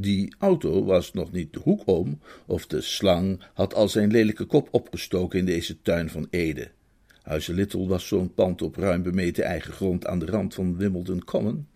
Die 0.01 0.36
auto 0.38 0.86
was 0.86 1.13
nog 1.13 1.32
niet 1.32 1.53
de 1.53 1.60
hoek 1.60 1.82
om, 1.86 2.20
of 2.46 2.68
de 2.68 2.82
slang 2.82 3.39
had 3.53 3.74
al 3.74 3.89
zijn 3.89 4.12
lelijke 4.12 4.46
kop 4.46 4.68
opgestoken 4.72 5.39
in 5.39 5.46
deze 5.46 5.82
tuin 5.82 6.10
van 6.10 6.27
Ede. 6.29 6.72
Huize 7.22 7.53
Little 7.53 7.88
was 7.88 8.08
zo'n 8.08 8.34
pand 8.34 8.62
op 8.62 8.75
ruim 8.75 9.03
bemeten 9.03 9.44
eigen 9.44 9.74
grond 9.74 10.08
aan 10.08 10.20
de 10.20 10.25
rand 10.25 10.53
van 10.53 10.77
Wimbledon 10.77 11.24
Common, 11.24 11.68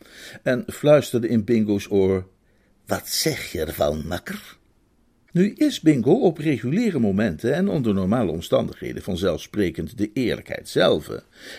en 0.44 0.64
fluisterde 0.68 1.28
in 1.28 1.44
Bingo's 1.44 1.92
oor: 1.92 2.28
Wat 2.86 3.08
zeg 3.08 3.52
je 3.52 3.60
ervan, 3.60 4.08
makker? 4.08 4.58
Nu 5.32 5.54
is 5.56 5.82
Bingo 5.82 6.20
op 6.20 6.38
reguliere 6.38 7.00
momenten 7.00 7.54
en 7.54 7.68
onder 7.68 7.94
normale 7.94 8.32
omstandigheden 8.32 9.04
vanzelfsprekend 9.04 9.98
de 9.98 10.12
eerlijkheid 10.14 10.70
zelf, 10.70 11.10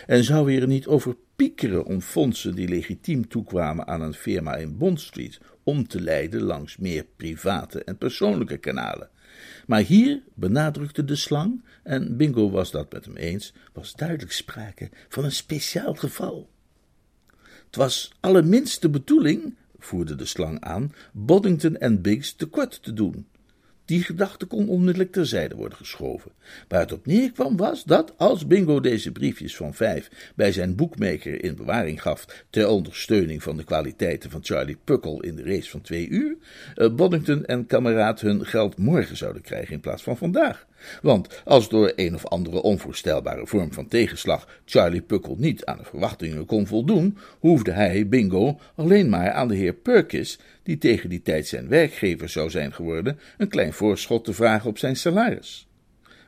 en 0.07 0.23
zou 0.23 0.51
hier 0.51 0.67
niet 0.67 0.87
over 0.87 1.15
piekeren 1.35 1.85
om 1.85 2.01
fondsen 2.01 2.55
die 2.55 2.67
legitiem 2.67 3.27
toekwamen 3.27 3.87
aan 3.87 4.01
een 4.01 4.13
firma 4.13 4.55
in 4.55 4.77
Bond 4.77 5.01
Street 5.01 5.39
om 5.65 5.87
te 5.87 6.01
leiden 6.01 6.41
langs 6.41 6.77
meer 6.77 7.05
private 7.15 7.83
en 7.83 7.97
persoonlijke 7.97 8.57
kanalen. 8.57 9.09
Maar 9.65 9.81
hier 9.81 10.21
benadrukte 10.33 11.05
de 11.05 11.15
slang, 11.15 11.63
en 11.83 12.17
Bingo 12.17 12.49
was 12.49 12.71
dat 12.71 12.91
met 12.91 13.05
hem 13.05 13.15
eens, 13.15 13.53
was 13.73 13.93
duidelijk 13.93 14.31
sprake 14.31 14.89
van 15.09 15.23
een 15.23 15.31
speciaal 15.31 15.93
geval. 15.93 16.49
Het 17.65 17.75
was 17.75 18.11
allerminst 18.19 18.91
bedoeling, 18.91 19.55
voerde 19.79 20.15
de 20.15 20.25
slang 20.25 20.61
aan, 20.61 20.93
Boddington 21.11 21.77
en 21.77 22.01
Biggs 22.01 22.33
tekort 22.33 22.83
te 22.83 22.93
doen. 22.93 23.27
Die 23.85 24.03
gedachte 24.03 24.45
kon 24.45 24.69
onmiddellijk 24.69 25.11
terzijde 25.11 25.55
worden 25.55 25.77
geschoven. 25.77 26.31
Waar 26.67 26.79
het 26.79 26.91
op 26.91 27.05
neerkwam 27.05 27.57
was 27.57 27.83
dat, 27.83 28.13
als 28.17 28.47
Bingo 28.47 28.79
deze 28.79 29.11
briefjes 29.11 29.55
van 29.55 29.73
vijf 29.73 30.31
bij 30.35 30.51
zijn 30.51 30.75
boekmaker 30.75 31.43
in 31.43 31.55
bewaring 31.55 32.01
gaf 32.01 32.45
ter 32.49 32.67
ondersteuning 32.67 33.43
van 33.43 33.57
de 33.57 33.63
kwaliteiten 33.63 34.29
van 34.29 34.43
Charlie 34.43 34.77
Puckle 34.83 35.21
in 35.21 35.35
de 35.35 35.43
race 35.43 35.69
van 35.69 35.81
twee 35.81 36.07
uur, 36.07 36.35
eh, 36.75 36.93
Boddington 36.93 37.45
en 37.45 37.67
kameraad 37.67 38.21
hun 38.21 38.45
geld 38.45 38.77
morgen 38.77 39.17
zouden 39.17 39.41
krijgen 39.41 39.73
in 39.73 39.79
plaats 39.79 40.03
van 40.03 40.17
vandaag. 40.17 40.65
Want 41.01 41.41
als 41.45 41.69
door 41.69 41.93
een 41.95 42.15
of 42.15 42.25
andere 42.25 42.61
onvoorstelbare 42.61 43.47
vorm 43.47 43.73
van 43.73 43.87
tegenslag 43.87 44.47
Charlie 44.65 45.01
Puckle 45.01 45.35
niet 45.37 45.65
aan 45.65 45.77
de 45.77 45.83
verwachtingen 45.83 46.45
kon 46.45 46.67
voldoen, 46.67 47.17
hoefde 47.39 47.71
hij, 47.71 48.07
Bingo, 48.07 48.59
alleen 48.75 49.09
maar 49.09 49.31
aan 49.31 49.47
de 49.47 49.55
heer 49.55 49.73
Perkins, 49.73 50.39
die 50.63 50.77
tegen 50.77 51.09
die 51.09 51.21
tijd 51.21 51.47
zijn 51.47 51.67
werkgever 51.67 52.29
zou 52.29 52.49
zijn 52.49 52.73
geworden, 52.73 53.19
een 53.37 53.47
klein 53.47 53.73
voorschot 53.73 54.25
te 54.25 54.33
vragen 54.33 54.69
op 54.69 54.77
zijn 54.77 54.95
salaris. 54.95 55.67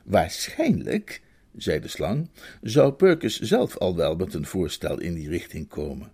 Waarschijnlijk, 0.04 1.22
zei 1.58 1.80
de 1.80 1.88
slang, 1.88 2.30
zou 2.62 2.92
Perkins 2.92 3.40
zelf 3.40 3.78
al 3.78 3.96
wel 3.96 4.16
met 4.16 4.34
een 4.34 4.46
voorstel 4.46 5.00
in 5.00 5.14
die 5.14 5.30
richting 5.30 5.68
komen. 5.68 6.12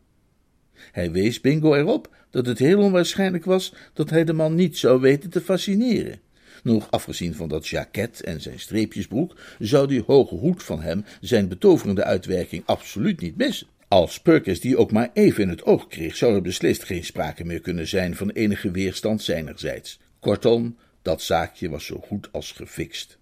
Hij 0.92 1.12
wees 1.12 1.42
Bingo 1.42 1.74
erop 1.74 2.16
dat 2.30 2.46
het 2.46 2.60
heel 2.60 2.80
onwaarschijnlijk 2.80 3.46
was 3.46 3.74
dat 3.94 4.10
hij 4.10 4.24
de 4.24 4.34
man 4.34 4.56
niet 4.56 4.78
zou 4.78 5.02
weten 5.02 5.30
te 5.30 5.42
fascineren. 5.42 6.20
Nog 6.64 6.92
afgezien 6.92 7.36
van 7.36 7.50
dat 7.50 7.68
jacket 7.68 8.22
en 8.22 8.42
zijn 8.42 8.60
streepjesbroek, 8.60 9.36
zou 9.60 9.88
die 9.88 10.04
hoge 10.06 10.36
hoed 10.36 10.64
van 10.64 10.82
hem 10.82 11.06
zijn 11.22 11.48
betoverende 11.48 12.04
uitwerking 12.04 12.64
absoluut 12.66 13.22
niet 13.22 13.38
missen. 13.38 13.68
Als 13.88 14.20
Perkins 14.22 14.60
die 14.60 14.78
ook 14.78 14.92
maar 14.92 15.10
even 15.14 15.44
in 15.44 15.50
het 15.50 15.64
oog 15.64 15.88
kreeg, 15.88 16.16
zou 16.16 16.36
er 16.36 16.42
beslist 16.42 16.84
geen 16.84 17.04
sprake 17.04 17.46
meer 17.46 17.62
kunnen 17.62 17.88
zijn 17.88 18.16
van 18.16 18.30
enige 18.30 18.72
weerstand 18.72 19.22
zijnerzijds. 19.22 20.00
Kortom, 20.20 20.78
dat 21.02 21.22
zaakje 21.22 21.70
was 21.70 21.86
zo 21.86 22.00
goed 22.08 22.30
als 22.32 22.52
gefixt. 22.52 23.18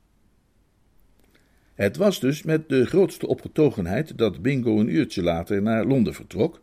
Het 1.74 1.98
was 1.98 2.20
dus 2.20 2.44
met 2.44 2.70
de 2.70 2.86
grootste 2.86 3.28
opgetogenheid 3.28 4.18
dat 4.18 4.42
Bingo 4.42 4.80
een 4.80 4.96
uurtje 4.96 5.24
later 5.24 5.62
naar 5.62 5.86
Londen 5.86 6.14
vertrok, 6.14 6.62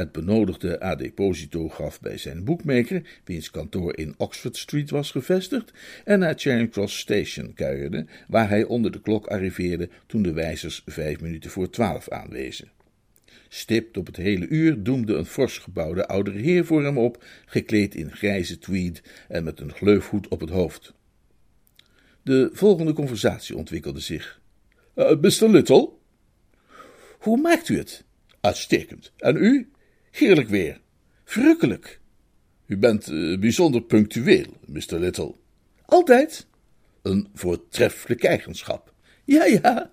het 0.00 0.12
benodigde 0.12 0.82
a 0.82 0.94
deposito 0.94 1.68
gaf 1.68 2.00
bij 2.00 2.18
zijn 2.18 2.44
boekmaker, 2.44 3.02
wiens 3.24 3.50
kantoor 3.50 3.96
in 3.96 4.14
Oxford 4.16 4.56
Street 4.56 4.90
was 4.90 5.10
gevestigd, 5.10 5.72
en 6.04 6.18
naar 6.18 6.34
Charing 6.36 6.70
Cross 6.70 6.98
Station 6.98 7.54
kuierde, 7.54 8.06
waar 8.28 8.48
hij 8.48 8.64
onder 8.64 8.90
de 8.90 9.00
klok 9.00 9.26
arriveerde 9.26 9.88
toen 10.06 10.22
de 10.22 10.32
wijzers 10.32 10.82
vijf 10.86 11.20
minuten 11.20 11.50
voor 11.50 11.70
twaalf 11.70 12.08
aanwezen. 12.08 12.70
Stipt 13.48 13.96
op 13.96 14.06
het 14.06 14.16
hele 14.16 14.48
uur 14.48 14.82
doemde 14.82 15.14
een 15.14 15.26
fors 15.26 15.58
gebouwde 15.58 16.06
oudere 16.06 16.38
heer 16.38 16.64
voor 16.64 16.84
hem 16.84 16.98
op, 16.98 17.24
gekleed 17.46 17.94
in 17.94 18.12
grijze 18.12 18.58
tweed 18.58 19.02
en 19.28 19.44
met 19.44 19.60
een 19.60 19.72
gleufhoed 19.72 20.28
op 20.28 20.40
het 20.40 20.50
hoofd. 20.50 20.92
De 22.22 22.50
volgende 22.52 22.92
conversatie 22.92 23.56
ontwikkelde 23.56 24.00
zich. 24.00 24.40
Uh, 24.96 25.10
Mr. 25.20 25.48
Little? 25.48 25.88
Hoe 27.18 27.40
maakt 27.40 27.68
u 27.68 27.78
het? 27.78 28.04
Uitstekend. 28.40 29.12
En 29.16 29.36
u? 29.36 29.70
Heerlijk 30.10 30.48
weer. 30.48 30.80
Verrukkelijk. 31.24 32.00
U 32.66 32.76
bent 32.76 33.10
uh, 33.10 33.38
bijzonder 33.38 33.82
punctueel, 33.82 34.46
Mr. 34.66 34.98
Little. 34.98 35.34
Altijd. 35.84 36.46
Een 37.02 37.28
voortreffelijke 37.34 38.28
eigenschap. 38.28 38.92
Ja, 39.24 39.44
ja. 39.44 39.90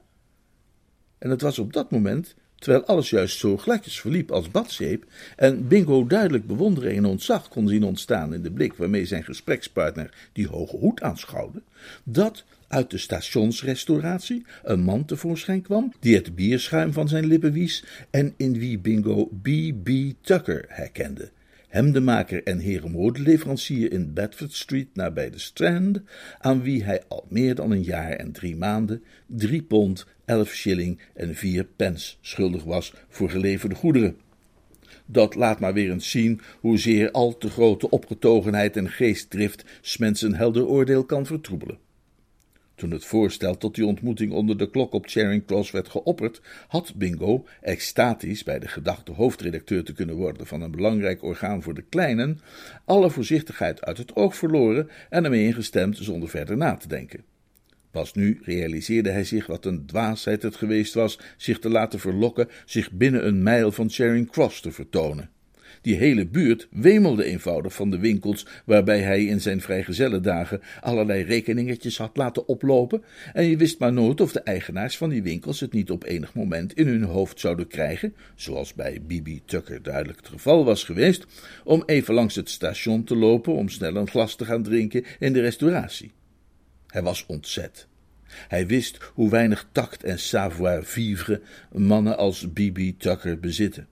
En 1.18 1.30
het 1.30 1.42
was 1.42 1.60
op 1.60 1.74
dat 1.74 1.92
moment 1.92 2.36
terwijl 2.56 2.86
alles 2.86 3.10
juist 3.10 3.38
zo 3.38 3.58
gladjes 3.58 4.00
verliep 4.00 4.32
als 4.32 4.52
badzeep 4.52 5.06
en 5.36 5.68
Bingo 5.68 6.06
duidelijk 6.08 6.48
bewondering 6.48 6.98
en 6.98 7.06
ontzag 7.06 7.50
kon 7.50 7.68
zien 7.68 7.84
ontstaan 7.84 8.34
in 8.34 8.42
de 8.42 8.52
blik 8.52 8.74
waarmee 8.74 9.06
zijn 9.06 9.24
gesprekspartner 9.24 10.30
die 10.34 10.48
hoge 10.48 10.78
hoed 10.78 11.02
aanschouwde, 11.02 11.62
dat 12.04 12.44
uit 12.68 12.90
de 12.90 12.98
stationsrestauratie 12.98 14.46
een 14.64 14.80
man 14.80 15.06
tevoorschijn 15.06 15.62
kwam 15.62 15.94
die 16.00 16.16
het 16.16 16.36
bierschuim 16.36 16.94
van 16.94 17.08
zijn 17.08 17.26
lippen 17.26 17.52
wies 17.52 17.84
en 18.10 18.34
in 18.38 18.60
wie 18.60 18.80
Bingo 18.80 19.26
B.B. 19.26 19.90
Tucker 20.22 20.66
herkende, 20.68 21.32
hemdemaker 21.68 22.44
en 22.44 22.60
herenmodeleverancier 22.60 23.92
in 23.92 24.14
Bedford 24.14 24.54
Street 24.54 24.88
nabij 24.94 25.30
de 25.30 25.40
Strand, 25.40 26.02
aan 26.40 26.62
wie 26.62 26.84
hij 26.84 27.04
al 27.08 27.26
meer 27.30 27.56
dan 27.56 27.72
een 27.72 27.84
jaar 27.84 28.12
en 28.12 28.32
drie 28.32 28.56
maanden 28.56 29.04
drie 29.26 29.64
pond, 29.64 30.06
elf 30.26 30.54
shilling 30.54 31.00
en 31.14 31.36
vier 31.36 31.64
pence 31.64 32.16
schuldig 32.22 32.64
was 32.64 32.94
voor 33.10 33.30
geleverde 33.30 33.76
goederen. 33.76 34.18
Dat 35.06 35.36
laat 35.36 35.60
maar 35.60 35.74
weer 35.74 35.92
eens 35.92 36.12
zien 36.12 36.42
hoezeer 36.60 37.12
al 37.12 37.38
te 37.38 37.50
grote 37.50 37.90
opgetogenheid 37.90 38.78
en 38.78 38.90
geestdrift 38.90 39.66
smens 39.82 40.22
een 40.22 40.36
helder 40.36 40.66
oordeel 40.66 41.06
kan 41.06 41.26
vertroebelen. 41.26 41.78
Toen 42.78 42.92
het 42.92 43.06
voorstel 43.06 43.58
tot 43.58 43.76
die 43.76 43.86
ontmoeting 43.86 44.32
onder 44.32 44.58
de 44.58 44.70
klok 44.70 44.94
op 44.94 45.08
Charing 45.08 45.46
Cross 45.46 45.72
werd 45.72 45.90
geopperd, 45.90 46.42
had 46.68 46.94
Bingo, 46.96 47.46
extatisch 47.62 48.44
bij 48.44 48.60
de 48.60 48.68
gedachte 48.68 49.12
hoofdredacteur 49.12 49.84
te 49.84 49.94
kunnen 49.94 50.16
worden 50.16 50.48
van 50.48 50.62
een 50.62 50.72
belangrijk 50.72 51.24
orgaan 51.24 51.64
voor 51.64 51.74
de 51.74 51.84
kleinen, 51.90 52.40
alle 52.86 53.10
voorzichtigheid 53.10 53.82
uit 53.82 53.98
het 53.98 54.16
oog 54.16 54.36
verloren 54.36 54.90
en 55.10 55.24
ermee 55.24 55.46
ingestemd 55.46 55.98
zonder 55.98 56.30
verder 56.30 56.58
na 56.58 56.76
te 56.76 56.88
denken. 56.88 57.24
Pas 57.92 58.14
nu 58.14 58.40
realiseerde 58.44 59.10
hij 59.10 59.24
zich 59.24 59.48
wat 59.48 59.66
een 59.66 59.86
dwaasheid 59.86 60.42
het 60.42 60.56
geweest 60.56 60.94
was 60.94 61.20
zich 61.38 61.60
te 61.60 61.70
laten 61.70 62.00
verlokken 62.00 62.50
zich 62.66 62.92
binnen 62.92 63.28
een 63.28 63.44
mijl 63.44 63.72
van 63.72 63.90
Charing 63.90 64.30
Cross 64.32 64.62
te 64.62 64.72
vertonen. 64.72 65.30
Die 65.88 65.96
hele 65.96 66.28
buurt 66.28 66.68
wemelde 66.72 67.24
eenvoudig 67.24 67.74
van 67.74 67.90
de 67.90 68.00
winkels 68.00 68.46
waarbij 68.66 69.00
hij 69.00 69.26
in 69.26 69.42
zijn 69.42 69.62
vrijgezellendagen 69.62 70.62
allerlei 70.82 71.24
rekeningetjes 71.24 71.98
had 71.98 72.18
laten 72.18 72.48
oplopen, 72.48 73.04
en 73.34 73.44
je 73.44 73.58
wist 73.58 73.80
maar 73.80 73.94
nooit 73.94 74.22
of 74.22 74.32
de 74.32 74.40
eigenaars 74.40 74.98
van 74.98 75.10
die 75.10 75.24
winkels 75.24 75.60
het 75.60 75.74
niet 75.74 75.92
op 75.92 76.04
enig 76.04 76.34
moment 76.34 76.74
in 76.74 76.88
hun 76.88 77.04
hoofd 77.04 77.40
zouden 77.40 77.68
krijgen, 77.68 78.14
zoals 78.36 78.74
bij 78.74 79.02
Bibi 79.02 79.42
Tucker 79.46 79.84
duidelijk 79.84 80.18
het 80.18 80.28
geval 80.28 80.66
was 80.66 80.84
geweest, 80.84 81.26
om 81.64 81.84
even 81.86 82.14
langs 82.14 82.36
het 82.36 82.50
station 82.50 83.04
te 83.04 83.16
lopen 83.16 83.54
om 83.54 83.70
snel 83.70 83.96
een 83.96 84.10
glas 84.10 84.36
te 84.36 84.46
gaan 84.46 84.64
drinken 84.64 85.06
in 85.20 85.34
de 85.34 85.42
restauratie. 85.42 86.12
Hij 86.88 87.04
was 87.04 87.26
ontzet. 87.26 87.88
Hij 88.28 88.68
wist 88.68 88.98
hoe 89.14 89.30
weinig 89.30 89.68
tact 89.72 90.04
en 90.04 90.20
savoir-vivre 90.20 91.42
mannen 91.72 92.18
als 92.18 92.54
Bibi 92.54 92.98
Tucker 92.98 93.40
bezitten. 93.40 93.88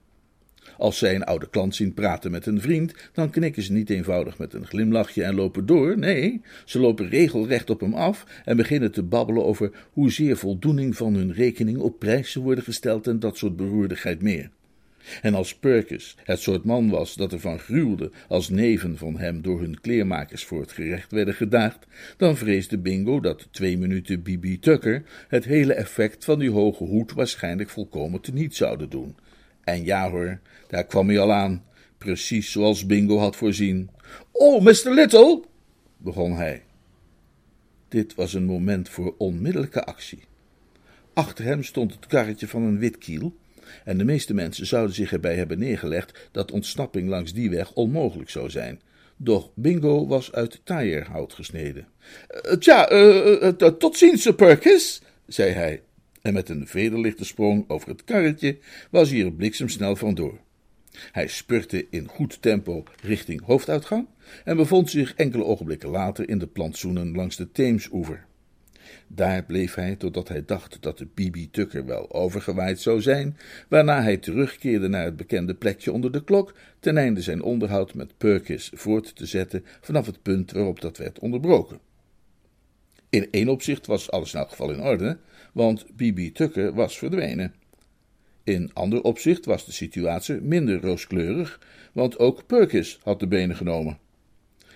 Als 0.78 0.98
zij 0.98 1.14
een 1.14 1.24
oude 1.24 1.48
klant 1.48 1.74
zien 1.74 1.94
praten 1.94 2.30
met 2.30 2.46
een 2.46 2.60
vriend, 2.60 2.94
dan 3.12 3.30
knikken 3.30 3.62
ze 3.62 3.72
niet 3.72 3.90
eenvoudig 3.90 4.38
met 4.38 4.54
een 4.54 4.66
glimlachje 4.66 5.22
en 5.22 5.34
lopen 5.34 5.66
door. 5.66 5.98
Nee, 5.98 6.40
ze 6.64 6.78
lopen 6.78 7.08
regelrecht 7.08 7.70
op 7.70 7.80
hem 7.80 7.94
af 7.94 8.26
en 8.44 8.56
beginnen 8.56 8.92
te 8.92 9.02
babbelen 9.02 9.44
over 9.44 9.70
hoezeer 9.92 10.36
voldoening 10.36 10.96
van 10.96 11.14
hun 11.14 11.32
rekening 11.32 11.78
op 11.78 11.98
prijs 11.98 12.32
zou 12.32 12.44
worden 12.44 12.64
gesteld 12.64 13.06
en 13.06 13.18
dat 13.18 13.36
soort 13.36 13.56
beroerdigheid 13.56 14.22
meer. 14.22 14.50
En 15.22 15.34
als 15.34 15.54
Perkins 15.54 16.16
het 16.24 16.40
soort 16.40 16.64
man 16.64 16.90
was 16.90 17.14
dat 17.14 17.32
ervan 17.32 17.58
gruwde 17.58 18.10
als 18.28 18.48
neven 18.48 18.96
van 18.96 19.18
hem 19.18 19.42
door 19.42 19.60
hun 19.60 19.80
kleermakers 19.80 20.44
voor 20.44 20.60
het 20.60 20.72
gerecht 20.72 21.12
werden 21.12 21.34
gedaagd, 21.34 21.86
dan 22.16 22.36
vreesde 22.36 22.78
Bingo 22.78 23.20
dat 23.20 23.48
twee 23.50 23.78
minuten 23.78 24.22
Bibi 24.22 24.58
Tucker 24.58 25.02
het 25.28 25.44
hele 25.44 25.74
effect 25.74 26.24
van 26.24 26.38
die 26.38 26.50
hoge 26.50 26.84
hoed 26.84 27.12
waarschijnlijk 27.12 27.68
volkomen 27.68 28.20
teniet 28.20 28.56
zouden 28.56 28.90
doen. 28.90 29.16
En 29.66 29.84
ja 29.84 30.10
hoor, 30.10 30.40
daar 30.68 30.84
kwam 30.84 31.08
hij 31.08 31.18
al 31.18 31.32
aan, 31.32 31.64
precies 31.98 32.52
zoals 32.52 32.86
Bingo 32.86 33.18
had 33.18 33.36
voorzien. 33.36 33.90
Oh, 34.32 34.62
Mr. 34.62 34.90
Little, 34.90 35.42
begon 35.96 36.36
hij. 36.36 36.62
Dit 37.88 38.14
was 38.14 38.34
een 38.34 38.44
moment 38.44 38.88
voor 38.88 39.14
onmiddellijke 39.18 39.84
actie. 39.84 40.24
Achter 41.14 41.44
hem 41.44 41.62
stond 41.62 41.94
het 41.94 42.06
karretje 42.06 42.48
van 42.48 42.62
een 42.62 42.78
witkiel, 42.78 43.36
en 43.84 43.98
de 43.98 44.04
meeste 44.04 44.34
mensen 44.34 44.66
zouden 44.66 44.94
zich 44.94 45.12
erbij 45.12 45.36
hebben 45.36 45.58
neergelegd 45.58 46.28
dat 46.32 46.52
ontsnapping 46.52 47.08
langs 47.08 47.32
die 47.32 47.50
weg 47.50 47.72
onmogelijk 47.72 48.30
zou 48.30 48.50
zijn. 48.50 48.80
Doch 49.16 49.50
Bingo 49.54 50.06
was 50.06 50.32
uit 50.32 50.60
taaierhout 50.64 51.32
gesneden. 51.32 51.86
Uh, 52.44 52.52
tja, 52.52 52.92
uh, 52.92 53.42
uh, 53.42 53.48
tot 53.48 53.96
ziens, 53.96 54.22
Sir 54.22 54.34
Perkins, 54.34 55.02
zei 55.26 55.52
hij 55.52 55.82
en 56.26 56.32
met 56.32 56.48
een 56.48 56.66
vederlichte 56.66 57.24
sprong 57.24 57.64
over 57.68 57.88
het 57.88 58.04
karretje 58.04 58.58
was 58.90 59.10
hij 59.10 59.24
er 59.24 59.32
bliksemsnel 59.32 59.96
vandoor. 59.96 60.38
Hij 61.12 61.26
spurte 61.26 61.86
in 61.90 62.08
goed 62.08 62.42
tempo 62.42 62.84
richting 63.02 63.44
hoofduitgang 63.44 64.06
en 64.44 64.56
bevond 64.56 64.90
zich 64.90 65.14
enkele 65.14 65.44
ogenblikken 65.44 65.88
later 65.88 66.28
in 66.28 66.38
de 66.38 66.46
plantsoenen 66.46 67.14
langs 67.14 67.36
de 67.36 67.52
Theemsoever. 67.52 68.24
Daar 69.06 69.44
bleef 69.44 69.74
hij 69.74 69.96
totdat 69.96 70.28
hij 70.28 70.44
dacht 70.44 70.76
dat 70.80 70.98
de 70.98 71.08
Bibi 71.14 71.50
Tucker 71.50 71.86
wel 71.86 72.12
overgewaaid 72.12 72.80
zou 72.80 73.00
zijn, 73.00 73.36
waarna 73.68 74.02
hij 74.02 74.16
terugkeerde 74.16 74.88
naar 74.88 75.04
het 75.04 75.16
bekende 75.16 75.54
plekje 75.54 75.92
onder 75.92 76.12
de 76.12 76.24
klok, 76.24 76.54
ten 76.80 76.96
einde 76.96 77.22
zijn 77.22 77.42
onderhoud 77.42 77.94
met 77.94 78.16
Perkins 78.16 78.70
voort 78.74 79.16
te 79.16 79.26
zetten 79.26 79.64
vanaf 79.80 80.06
het 80.06 80.22
punt 80.22 80.52
waarop 80.52 80.80
dat 80.80 80.96
werd 80.96 81.18
onderbroken. 81.18 81.80
In 83.10 83.28
één 83.30 83.48
opzicht 83.48 83.86
was 83.86 84.10
alles 84.10 84.32
in 84.32 84.38
elk 84.38 84.48
geval 84.48 84.70
in 84.70 84.80
orde, 84.80 85.18
want 85.56 85.86
B.B. 85.96 86.34
Tucker 86.34 86.74
was 86.74 86.98
verdwenen. 86.98 87.54
In 88.44 88.70
ander 88.72 89.02
opzicht 89.02 89.44
was 89.44 89.64
de 89.64 89.72
situatie 89.72 90.40
minder 90.40 90.80
rooskleurig, 90.80 91.60
want 91.92 92.18
ook 92.18 92.46
Perkins 92.46 92.98
had 93.02 93.20
de 93.20 93.26
benen 93.26 93.56
genomen. 93.56 93.98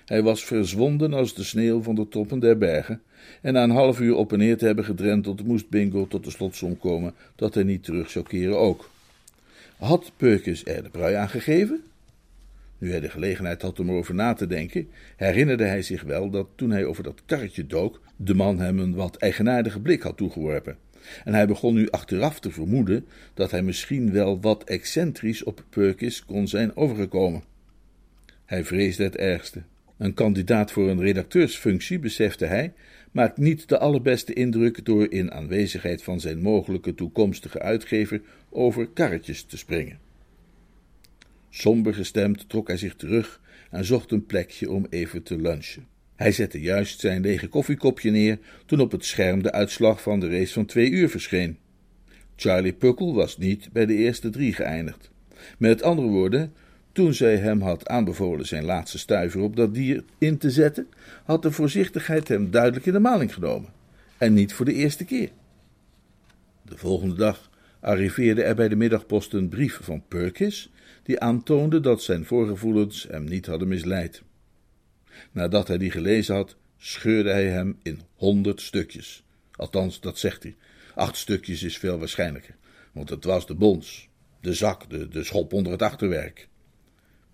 Hij 0.05 0.23
was 0.23 0.45
verzwonden 0.45 1.14
als 1.14 1.35
de 1.35 1.45
sneeuw 1.45 1.83
van 1.83 1.95
de 1.95 2.09
toppen 2.09 2.38
der 2.38 2.59
bergen, 2.59 3.03
en 3.43 3.53
na 3.53 3.62
een 3.62 3.71
half 3.71 4.01
uur 4.01 4.14
op 4.14 4.33
en 4.33 4.38
neer 4.38 4.57
te 4.57 4.64
hebben 4.64 4.85
gedrenteld, 4.85 5.45
moest 5.45 5.69
Bingo 5.69 6.07
tot 6.07 6.25
de 6.25 6.31
slotsom 6.31 6.79
komen 6.79 7.14
dat 7.37 7.55
hij 7.55 7.62
niet 7.62 7.85
terug 7.85 8.11
zou 8.11 8.25
keren 8.25 8.59
ook. 8.59 8.90
Had 9.77 10.12
Perkins 10.16 10.64
er 10.64 10.83
de 10.83 10.90
brui 10.90 11.14
aan 11.14 11.29
gegeven? 11.29 11.83
Nu 12.81 12.90
hij 12.90 13.01
de 13.01 13.11
gelegenheid 13.11 13.62
had 13.62 13.81
om 13.81 13.88
erover 13.88 14.14
na 14.14 14.33
te 14.33 14.47
denken, 14.47 14.88
herinnerde 15.16 15.64
hij 15.64 15.83
zich 15.83 16.03
wel 16.03 16.31
dat 16.31 16.49
toen 16.55 16.71
hij 16.71 16.85
over 16.85 17.03
dat 17.03 17.23
karretje 17.27 17.66
dook, 17.66 18.01
de 18.16 18.35
man 18.35 18.59
hem 18.59 18.79
een 18.79 18.95
wat 18.95 19.16
eigenaardige 19.16 19.81
blik 19.81 20.03
had 20.03 20.16
toegeworpen. 20.16 20.77
En 21.25 21.35
hij 21.35 21.47
begon 21.47 21.75
nu 21.75 21.90
achteraf 21.90 22.40
te 22.40 22.51
vermoeden 22.51 23.07
dat 23.35 23.51
hij 23.51 23.62
misschien 23.62 24.12
wel 24.12 24.40
wat 24.40 24.64
excentrisch 24.64 25.43
op 25.45 25.64
Perkins 25.71 26.25
kon 26.25 26.49
zijn 26.49 26.77
overgekomen. 26.77 27.43
Hij 28.47 28.64
vreesde 28.64 29.03
het 29.03 29.16
ergste. 29.16 29.62
Een 29.99 30.14
kandidaat 30.14 30.73
voor 30.73 30.88
een 30.88 31.01
redacteursfunctie, 31.01 31.99
besefte 31.99 32.45
hij, 32.45 32.73
maakt 33.12 33.37
niet 33.37 33.69
de 33.69 33.79
allerbeste 33.79 34.33
indruk 34.33 34.85
door 34.85 35.12
in 35.12 35.33
aanwezigheid 35.33 36.03
van 36.03 36.21
zijn 36.21 36.43
mogelijke 36.43 36.95
toekomstige 36.95 37.59
uitgever 37.59 38.21
over 38.51 38.88
karretjes 38.88 39.43
te 39.43 39.57
springen. 39.57 39.99
Somber 41.51 41.95
gestemd 41.95 42.49
trok 42.49 42.67
hij 42.67 42.77
zich 42.77 42.95
terug 42.95 43.41
en 43.71 43.85
zocht 43.85 44.11
een 44.11 44.27
plekje 44.27 44.71
om 44.71 44.87
even 44.91 45.23
te 45.23 45.37
lunchen. 45.37 45.87
Hij 46.17 46.33
zette 46.33 46.61
juist 46.61 47.01
zijn 47.01 47.21
lege 47.21 47.49
koffiekopje 47.49 48.11
neer 48.11 48.39
toen 48.67 48.81
op 48.81 48.91
het 48.93 49.05
scherm 49.05 49.43
de 49.43 49.53
uitslag 49.53 50.03
van 50.03 50.21
de 50.21 50.29
race 50.29 50.53
van 50.53 50.67
twee 50.67 50.91
uur 50.91 51.09
verscheen. 51.09 51.59
Charlie 52.37 52.73
Puckle 52.73 53.13
was 53.13 53.39
niet 53.39 53.69
bij 53.73 53.87
de 53.87 53.95
eerste 53.95 54.31
drie 54.31 54.53
geëindigd. 54.53 55.11
Met 55.59 55.83
andere 55.83 56.09
woorden, 56.09 56.53
toen 56.93 57.15
zij 57.15 57.37
hem 57.37 57.61
had 57.61 57.89
aanbevolen 57.89 58.47
zijn 58.47 58.65
laatste 58.65 58.99
stuiver 58.99 59.41
op 59.41 59.57
dat 59.57 59.75
dier 59.75 60.05
in 60.19 60.39
te 60.39 60.51
zetten, 60.51 60.89
had 61.25 61.43
de 61.43 61.53
voorzichtigheid 61.53 62.29
hem 62.29 62.51
duidelijk 62.51 62.87
in 62.87 62.93
de 62.93 62.99
maling 62.99 63.35
genomen. 63.35 63.71
En 64.19 64.35
niet 64.35 64.53
voor 64.53 64.65
de 64.65 64.75
eerste 64.75 65.05
keer. 65.05 65.31
De 66.63 66.77
volgende 66.77 67.15
dag 67.15 67.51
arriveerde 67.81 68.43
er 68.43 68.55
bij 68.55 68.69
de 68.69 68.77
middagpost 68.77 69.33
een 69.33 69.49
brief 69.49 69.79
van 69.83 70.03
Perkins, 70.09 70.71
die 71.03 71.21
aantoonde 71.21 71.81
dat 71.81 72.03
zijn 72.03 72.25
voorgevoelens 72.25 73.07
hem 73.11 73.25
niet 73.25 73.47
hadden 73.47 73.69
misleid. 73.69 74.23
Nadat 75.33 75.69
hij 75.69 75.79
die 75.79 75.91
gelezen 75.91 76.35
had, 76.35 76.57
scheurde 76.79 77.31
hij 77.31 77.47
hem 77.47 77.79
in 77.83 78.01
honderd 78.15 78.61
stukjes. 78.61 79.25
Althans, 79.53 80.01
dat 80.01 80.19
zegt 80.19 80.43
hij. 80.43 80.57
Acht 80.95 81.17
stukjes 81.17 81.63
is 81.63 81.79
veel 81.79 81.99
waarschijnlijker, 81.99 82.57
want 82.93 83.09
het 83.09 83.25
was 83.25 83.47
de 83.47 83.55
bons, 83.55 84.09
de 84.41 84.55
zak, 84.55 84.91
de, 84.91 85.09
de 85.09 85.25
schop 85.25 85.53
onder 85.53 85.73
het 85.73 85.83
achterwerk. 85.83 86.49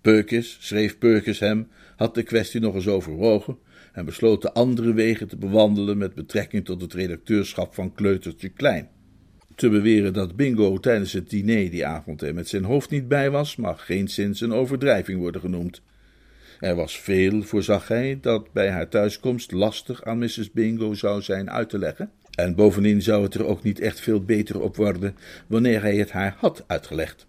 Peukes, 0.01 0.57
schreef 0.59 0.97
Peukes 0.97 1.39
hem, 1.39 1.67
had 1.95 2.15
de 2.15 2.23
kwestie 2.23 2.59
nog 2.59 2.75
eens 2.75 2.87
overwogen 2.87 3.57
en 3.93 4.05
besloot 4.05 4.41
de 4.41 4.53
andere 4.53 4.93
wegen 4.93 5.27
te 5.27 5.37
bewandelen 5.37 5.97
met 5.97 6.13
betrekking 6.13 6.65
tot 6.65 6.81
het 6.81 6.93
redacteurschap 6.93 7.73
van 7.73 7.93
Kleutertje 7.93 8.49
Klein. 8.49 8.89
Te 9.57 9.69
beweren 9.69 10.13
dat 10.13 10.35
Bingo 10.35 10.77
tijdens 10.77 11.13
het 11.13 11.29
diner 11.29 11.69
die 11.69 11.85
avond 11.85 12.21
er 12.21 12.33
met 12.33 12.47
zijn 12.47 12.63
hoofd 12.63 12.89
niet 12.89 13.07
bij 13.07 13.29
was, 13.29 13.55
mag 13.55 13.85
geen 13.85 14.07
sinds 14.07 14.41
een 14.41 14.53
overdrijving 14.53 15.19
worden 15.19 15.41
genoemd. 15.41 15.81
Er 16.59 16.75
was 16.75 16.99
veel, 16.99 17.41
voorzag 17.43 17.87
hij, 17.87 18.17
dat 18.21 18.51
bij 18.53 18.69
haar 18.69 18.89
thuiskomst 18.89 19.51
lastig 19.51 20.03
aan 20.03 20.17
Mrs. 20.17 20.51
Bingo 20.51 20.93
zou 20.93 21.21
zijn 21.21 21.51
uit 21.51 21.69
te 21.69 21.77
leggen, 21.77 22.11
En 22.31 22.55
bovendien 22.55 23.01
zou 23.01 23.23
het 23.23 23.33
er 23.33 23.45
ook 23.45 23.63
niet 23.63 23.79
echt 23.79 23.99
veel 23.99 24.23
beter 24.23 24.61
op 24.61 24.75
worden 24.75 25.15
wanneer 25.47 25.81
hij 25.81 25.95
het 25.95 26.11
haar 26.11 26.35
had 26.37 26.63
uitgelegd. 26.67 27.27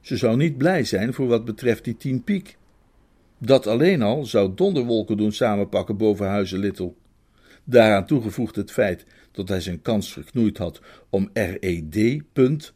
Ze 0.00 0.16
zou 0.16 0.36
niet 0.36 0.58
blij 0.58 0.84
zijn 0.84 1.14
voor 1.14 1.26
wat 1.26 1.44
betreft 1.44 1.84
die 1.84 1.96
tien 1.96 2.24
piek. 2.24 2.56
Dat 3.38 3.66
alleen 3.66 4.02
al 4.02 4.24
zou 4.24 4.52
donderwolken 4.54 5.16
doen 5.16 5.32
samenpakken 5.32 5.96
boven 5.96 6.26
Huizen 6.26 6.58
Little. 6.58 6.92
Daaraan 7.64 8.06
toegevoegd 8.06 8.56
het 8.56 8.72
feit 8.72 9.04
dat 9.32 9.48
hij 9.48 9.60
zijn 9.60 9.82
kans 9.82 10.12
verknoeid 10.12 10.58
had 10.58 10.80
om 11.10 11.30
RED 11.32 12.22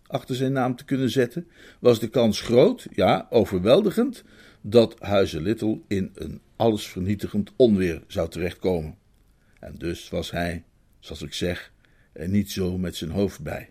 achter 0.06 0.34
zijn 0.34 0.52
naam 0.52 0.76
te 0.76 0.84
kunnen 0.84 1.10
zetten, 1.10 1.46
was 1.80 2.00
de 2.00 2.08
kans 2.08 2.40
groot, 2.40 2.86
ja, 2.94 3.26
overweldigend, 3.30 4.24
dat 4.60 4.96
Huizen 4.98 5.42
Little 5.42 5.80
in 5.88 6.10
een 6.14 6.40
allesvernietigend 6.56 7.52
onweer 7.56 8.02
zou 8.06 8.28
terechtkomen. 8.28 8.96
En 9.60 9.74
dus 9.78 10.08
was 10.08 10.30
hij, 10.30 10.64
zoals 10.98 11.22
ik 11.22 11.34
zeg, 11.34 11.72
er 12.12 12.28
niet 12.28 12.50
zo 12.50 12.78
met 12.78 12.96
zijn 12.96 13.10
hoofd 13.10 13.42
bij. 13.42 13.70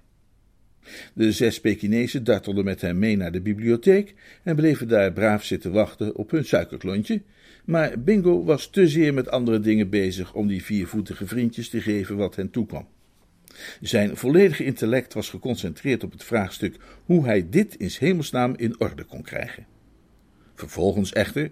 De 1.13 1.31
zes 1.31 1.59
Pekinezen 1.59 2.23
dartelden 2.23 2.65
met 2.65 2.81
hem 2.81 2.99
mee 2.99 3.17
naar 3.17 3.31
de 3.31 3.41
bibliotheek 3.41 4.13
en 4.43 4.55
bleven 4.55 4.87
daar 4.87 5.13
braaf 5.13 5.43
zitten 5.43 5.71
wachten 5.71 6.15
op 6.15 6.31
hun 6.31 6.45
suikerklontje, 6.45 7.21
maar 7.65 7.99
Bingo 7.99 8.43
was 8.43 8.69
te 8.69 8.87
zeer 8.87 9.13
met 9.13 9.29
andere 9.29 9.59
dingen 9.59 9.89
bezig 9.89 10.33
om 10.33 10.47
die 10.47 10.63
viervoetige 10.63 11.27
vriendjes 11.27 11.69
te 11.69 11.81
geven 11.81 12.15
wat 12.15 12.35
hen 12.35 12.49
toekwam. 12.49 12.87
Zijn 13.81 14.17
volledige 14.17 14.65
intellect 14.65 15.13
was 15.13 15.29
geconcentreerd 15.29 16.03
op 16.03 16.11
het 16.11 16.23
vraagstuk 16.23 16.75
hoe 17.05 17.25
hij 17.25 17.49
dit 17.49 17.75
in 17.75 17.91
hemelsnaam 17.99 18.53
in 18.57 18.79
orde 18.79 19.03
kon 19.03 19.21
krijgen. 19.21 19.65
Vervolgens 20.55 21.13
echter, 21.13 21.51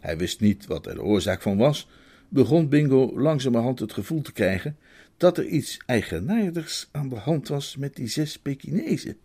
hij 0.00 0.16
wist 0.16 0.40
niet 0.40 0.66
wat 0.66 0.86
er 0.86 0.94
de 0.94 1.02
oorzaak 1.02 1.42
van 1.42 1.56
was, 1.56 1.88
begon 2.28 2.68
Bingo 2.68 3.20
langzamerhand 3.20 3.78
het 3.78 3.92
gevoel 3.92 4.22
te 4.22 4.32
krijgen 4.32 4.76
dat 5.16 5.38
er 5.38 5.46
iets 5.46 5.78
eigenaardigs 5.86 6.88
aan 6.90 7.08
de 7.08 7.16
hand 7.16 7.48
was 7.48 7.76
met 7.76 7.96
die 7.96 8.08
zes 8.08 8.38
Pekinezen. 8.38 9.18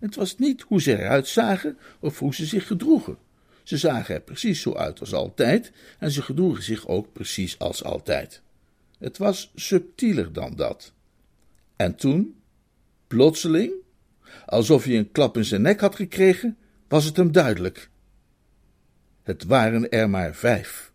Het 0.00 0.14
was 0.14 0.36
niet 0.38 0.62
hoe 0.62 0.80
ze 0.80 0.98
eruit 0.98 1.28
zagen 1.28 1.78
of 2.00 2.18
hoe 2.18 2.34
ze 2.34 2.46
zich 2.46 2.66
gedroegen. 2.66 3.18
Ze 3.62 3.76
zagen 3.76 4.14
er 4.14 4.20
precies 4.20 4.60
zo 4.60 4.74
uit 4.74 5.00
als 5.00 5.12
altijd 5.12 5.72
en 5.98 6.10
ze 6.10 6.22
gedroegen 6.22 6.62
zich 6.62 6.88
ook 6.88 7.12
precies 7.12 7.58
als 7.58 7.84
altijd. 7.84 8.42
Het 8.98 9.18
was 9.18 9.52
subtieler 9.54 10.32
dan 10.32 10.56
dat. 10.56 10.92
En 11.76 11.94
toen, 11.94 12.40
plotseling, 13.06 13.72
alsof 14.46 14.84
hij 14.84 14.98
een 14.98 15.12
klap 15.12 15.36
in 15.36 15.44
zijn 15.44 15.62
nek 15.62 15.80
had 15.80 15.94
gekregen, 15.94 16.56
was 16.88 17.04
het 17.04 17.16
hem 17.16 17.32
duidelijk. 17.32 17.90
Het 19.22 19.44
waren 19.44 19.90
er 19.90 20.10
maar 20.10 20.34
vijf. 20.34 20.89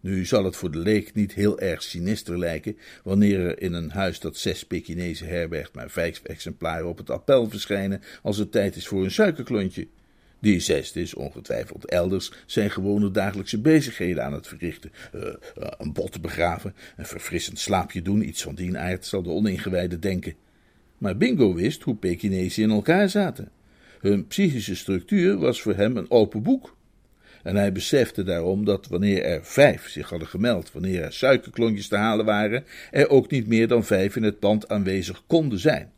Nu 0.00 0.24
zal 0.24 0.44
het 0.44 0.56
voor 0.56 0.70
de 0.70 0.78
leek 0.78 1.14
niet 1.14 1.32
heel 1.32 1.60
erg 1.60 1.82
sinister 1.82 2.38
lijken 2.38 2.76
wanneer 3.02 3.40
er 3.40 3.60
in 3.60 3.72
een 3.72 3.90
huis 3.90 4.20
dat 4.20 4.36
zes 4.36 4.64
Pekinezen 4.64 5.28
herbergt 5.28 5.74
maar 5.74 5.90
vijf 5.90 6.22
exemplaren 6.22 6.88
op 6.88 6.98
het 6.98 7.10
appel 7.10 7.50
verschijnen 7.50 8.02
als 8.22 8.38
het 8.38 8.52
tijd 8.52 8.76
is 8.76 8.86
voor 8.86 9.04
een 9.04 9.10
suikerklontje. 9.10 9.88
Die 10.38 10.60
zesde 10.60 11.00
is 11.00 11.14
ongetwijfeld 11.14 11.84
elders 11.84 12.32
zijn 12.46 12.70
gewone 12.70 13.10
dagelijkse 13.10 13.60
bezigheden 13.60 14.24
aan 14.24 14.32
het 14.32 14.46
verrichten. 14.46 14.92
Uh, 15.14 15.22
uh, 15.22 15.32
een 15.78 15.92
bot 15.92 16.20
begraven, 16.20 16.74
een 16.96 17.06
verfrissend 17.06 17.58
slaapje 17.58 18.02
doen, 18.02 18.28
iets 18.28 18.42
van 18.42 18.54
die 18.54 18.78
aard 18.78 19.06
zal 19.06 19.22
de 19.22 19.30
oningewijde 19.30 19.98
denken. 19.98 20.34
Maar 20.98 21.16
Bingo 21.16 21.54
wist 21.54 21.82
hoe 21.82 21.96
Pekinezen 21.96 22.62
in 22.62 22.70
elkaar 22.70 23.08
zaten. 23.08 23.50
Hun 24.00 24.26
psychische 24.26 24.76
structuur 24.76 25.36
was 25.36 25.62
voor 25.62 25.74
hem 25.74 25.96
een 25.96 26.10
open 26.10 26.42
boek. 26.42 26.75
En 27.46 27.56
hij 27.56 27.72
besefte 27.72 28.22
daarom 28.22 28.64
dat 28.64 28.86
wanneer 28.86 29.22
er 29.22 29.44
vijf 29.44 29.88
zich 29.88 30.10
hadden 30.10 30.28
gemeld, 30.28 30.72
wanneer 30.72 31.02
er 31.02 31.12
suikerklontjes 31.12 31.88
te 31.88 31.96
halen 31.96 32.24
waren, 32.24 32.64
er 32.90 33.08
ook 33.08 33.30
niet 33.30 33.46
meer 33.46 33.68
dan 33.68 33.84
vijf 33.84 34.16
in 34.16 34.22
het 34.22 34.38
pand 34.38 34.68
aanwezig 34.68 35.22
konden 35.26 35.58
zijn. 35.58 35.92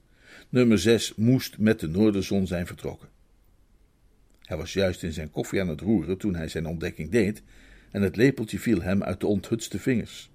Nummer 0.48 0.78
zes 0.78 1.14
moest 1.14 1.58
met 1.58 1.80
de 1.80 1.88
noorderzon 1.88 2.46
zijn 2.46 2.66
vertrokken. 2.66 3.08
Hij 4.42 4.56
was 4.56 4.72
juist 4.72 5.02
in 5.02 5.12
zijn 5.12 5.30
koffie 5.30 5.61
aan 5.61 5.68
het 5.68 5.80
roeren 5.80 6.18
toen 6.18 6.34
hij 6.34 6.48
zijn 6.48 6.66
ontdekking 6.66 7.11
deed, 7.11 7.42
en 7.90 8.02
het 8.02 8.16
lepeltje 8.16 8.58
viel 8.58 8.82
hem 8.82 9.02
uit 9.02 9.20
de 9.20 9.26
onthutste 9.26 9.78
vingers. 9.78 10.30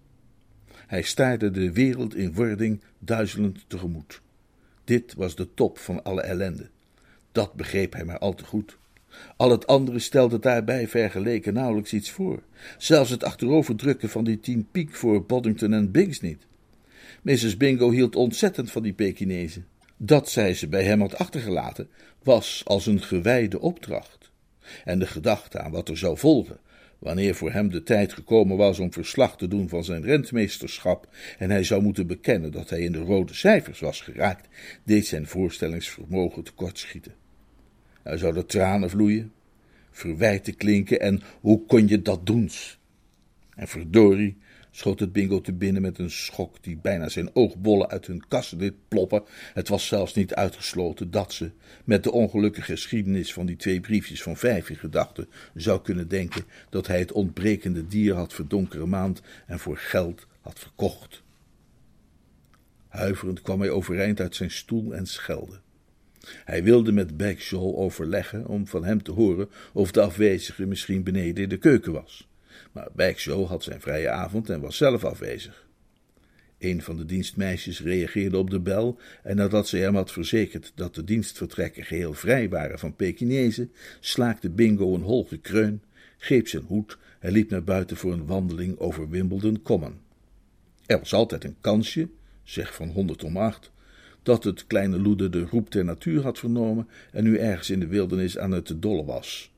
Hij 0.88 1.02
staarde 1.02 1.52
de 1.52 1.72
wereld 1.72 2.16
in 2.16 2.34
wording 2.34 2.82
duizelend 3.00 3.66
tegemoet. 3.68 4.22
Dit 4.84 5.14
was 5.14 5.36
de 5.36 5.54
top 5.54 5.78
van 5.78 6.04
alle 6.04 6.22
ellende. 6.22 6.70
Dat 7.32 7.54
begreep 7.54 7.94
hij 7.94 8.06
maar 8.06 8.20
al 8.20 8.34
te 8.34 8.46
goed. 8.46 8.78
Al 9.38 9.52
het 9.52 9.68
andere 9.68 10.00
stelde 10.00 10.40
daarbij 10.40 10.88
vergeleken 10.88 11.54
nauwelijks 11.54 11.94
iets 11.94 12.12
voor. 12.12 12.44
Zelfs 12.78 13.10
het 13.10 13.24
achteroverdrukken 13.24 14.10
van 14.10 14.24
die 14.24 14.40
tien 14.40 14.68
piek 14.72 14.96
voor 14.96 15.26
Boddington 15.26 15.74
en 15.74 15.92
Biggs 15.92 16.20
niet. 16.20 16.46
Mrs. 17.22 17.58
Bingo 17.58 17.92
hield 17.92 18.16
ontzettend 18.16 18.72
van 18.72 18.84
die 18.84 18.94
Pekinezen. 18.94 19.68
Dat 19.98 20.30
zij 20.30 20.54
ze 20.54 20.68
bij 20.68 20.84
hem 20.84 21.00
had 21.00 21.18
achtergelaten, 21.18 21.90
was 22.24 22.62
als 22.66 22.86
een 22.86 23.02
gewijde 23.02 23.60
opdracht. 23.60 24.32
En 24.84 25.00
de 25.00 25.08
gedachte 25.08 25.60
aan 25.60 25.72
wat 25.72 25.90
er 25.90 25.98
zou 25.98 26.18
volgen, 26.18 26.60
wanneer 27.00 27.36
voor 27.36 27.52
hem 27.52 27.70
de 27.70 27.84
tijd 27.84 28.14
gekomen 28.14 28.58
was 28.58 28.80
om 28.80 28.94
verslag 28.94 29.38
te 29.38 29.48
doen 29.48 29.70
van 29.70 29.84
zijn 29.84 30.04
rentmeesterschap 30.04 31.08
en 31.38 31.50
hij 31.50 31.64
zou 31.64 31.82
moeten 31.82 32.08
bekennen 32.08 32.52
dat 32.52 32.70
hij 32.70 32.80
in 32.80 32.92
de 32.92 33.00
rode 33.00 33.34
cijfers 33.34 33.80
was 33.80 34.02
geraakt, 34.02 34.48
deed 34.84 35.08
zijn 35.08 35.28
voorstellingsvermogen 35.28 36.44
tekortschieten. 36.44 37.23
Er 38.04 38.18
zouden 38.18 38.46
tranen 38.46 38.90
vloeien, 38.90 39.32
verwijten 39.92 40.56
klinken 40.56 41.00
en 41.00 41.22
hoe 41.42 41.66
kon 41.66 41.88
je 41.88 42.02
dat 42.02 42.26
doen? 42.26 42.50
En 43.56 43.68
verdorie, 43.68 44.38
schoot 44.72 45.00
het 45.00 45.12
bingo 45.12 45.42
te 45.42 45.54
binnen 45.54 45.82
met 45.82 45.98
een 45.98 46.12
schok 46.12 46.64
die 46.64 46.78
bijna 46.78 47.10
zijn 47.10 47.36
oogbollen 47.36 47.90
uit 47.90 48.08
hun 48.08 48.28
kassen 48.28 48.58
deed 48.58 48.74
ploppen. 48.88 49.24
Het 49.54 49.68
was 49.68 49.88
zelfs 49.88 50.14
niet 50.14 50.34
uitgesloten 50.34 51.12
dat 51.12 51.34
ze, 51.34 51.52
met 51.84 52.04
de 52.04 52.12
ongelukkige 52.12 52.72
geschiedenis 52.72 53.34
van 53.34 53.46
die 53.46 53.56
twee 53.56 53.80
briefjes 53.80 54.24
van 54.24 54.38
vijf 54.38 54.70
in 54.70 54.76
gedachten, 54.76 55.30
zou 55.54 55.82
kunnen 55.82 56.08
denken 56.08 56.44
dat 56.70 56.88
hij 56.88 57.00
het 57.00 57.12
ontbrekende 57.12 57.88
dier 57.88 58.16
had 58.16 58.34
verdonkere 58.34 58.86
maand 58.86 59.22
en 59.48 59.60
voor 59.60 59.78
geld 59.78 60.28
had 60.42 60.60
verkocht. 60.60 61.24
Huiverend 62.88 63.42
kwam 63.42 63.60
hij 63.60 63.70
overeind 63.70 64.20
uit 64.20 64.36
zijn 64.36 64.52
stoel 64.52 64.94
en 64.94 65.06
schelde. 65.06 65.63
Hij 66.30 66.64
wilde 66.64 66.92
met 66.92 67.18
Bagshaw 67.18 67.76
overleggen 67.76 68.48
om 68.48 68.68
van 68.68 68.84
hem 68.84 69.04
te 69.04 69.12
horen 69.12 69.50
of 69.74 69.92
de 69.92 70.02
afwezige 70.02 70.66
misschien 70.66 71.04
beneden 71.04 71.44
in 71.44 71.50
de 71.50 71.58
keuken 71.58 71.92
was. 71.92 72.28
Maar 72.72 72.88
Bagshaw 72.96 73.48
had 73.48 73.64
zijn 73.64 73.82
vrije 73.82 74.10
avond 74.10 74.50
en 74.50 74.62
was 74.62 74.78
zelf 74.78 75.04
afwezig. 75.04 75.68
Een 76.60 76.82
van 76.82 76.98
de 76.98 77.06
dienstmeisjes 77.06 77.82
reageerde 77.82 78.38
op 78.38 78.50
de 78.50 78.60
bel 78.60 79.00
en 79.24 79.36
nadat 79.36 79.68
ze 79.68 79.78
hem 79.78 79.96
had 79.96 80.12
verzekerd 80.12 80.72
dat 80.76 80.96
de 80.96 81.04
dienstvertrekken 81.04 81.84
geheel 81.84 82.14
vrij 82.14 82.50
waren 82.50 82.80
van 82.80 82.96
Pekinezen, 82.96 83.72
slaakte 84.00 84.50
Bingo 84.50 84.96
een 84.96 85.02
hol 85.02 85.26
gekreun, 85.26 85.82
greep 86.18 86.48
zijn 86.48 86.64
hoed 86.64 86.98
en 87.20 87.32
liep 87.32 87.50
naar 87.50 87.64
buiten 87.64 87.98
voor 87.98 88.14
een 88.14 88.26
wandeling 88.26 88.80
over 88.80 89.10
Wimbledon 89.10 89.62
Common. 89.62 90.00
Er 90.86 91.00
was 91.00 91.14
altijd 91.14 91.44
een 91.44 91.58
kansje, 91.62 92.10
zeg 92.44 92.76
van 92.76 92.90
honderd 92.90 93.24
om 93.24 93.38
acht, 93.38 93.72
dat 94.24 94.44
het 94.44 94.68
kleine 94.68 95.00
Loede 95.00 95.30
de 95.30 95.46
roep 95.46 95.70
ter 95.70 95.86
natuur 95.86 96.22
had 96.22 96.40
vernomen 96.40 96.88
en 97.12 97.24
nu 97.24 97.38
ergens 97.38 97.70
in 97.70 97.80
de 97.80 97.88
wildernis 97.88 98.38
aan 98.38 98.52
het 98.52 98.74
dolle 98.82 99.06
was. 99.06 99.52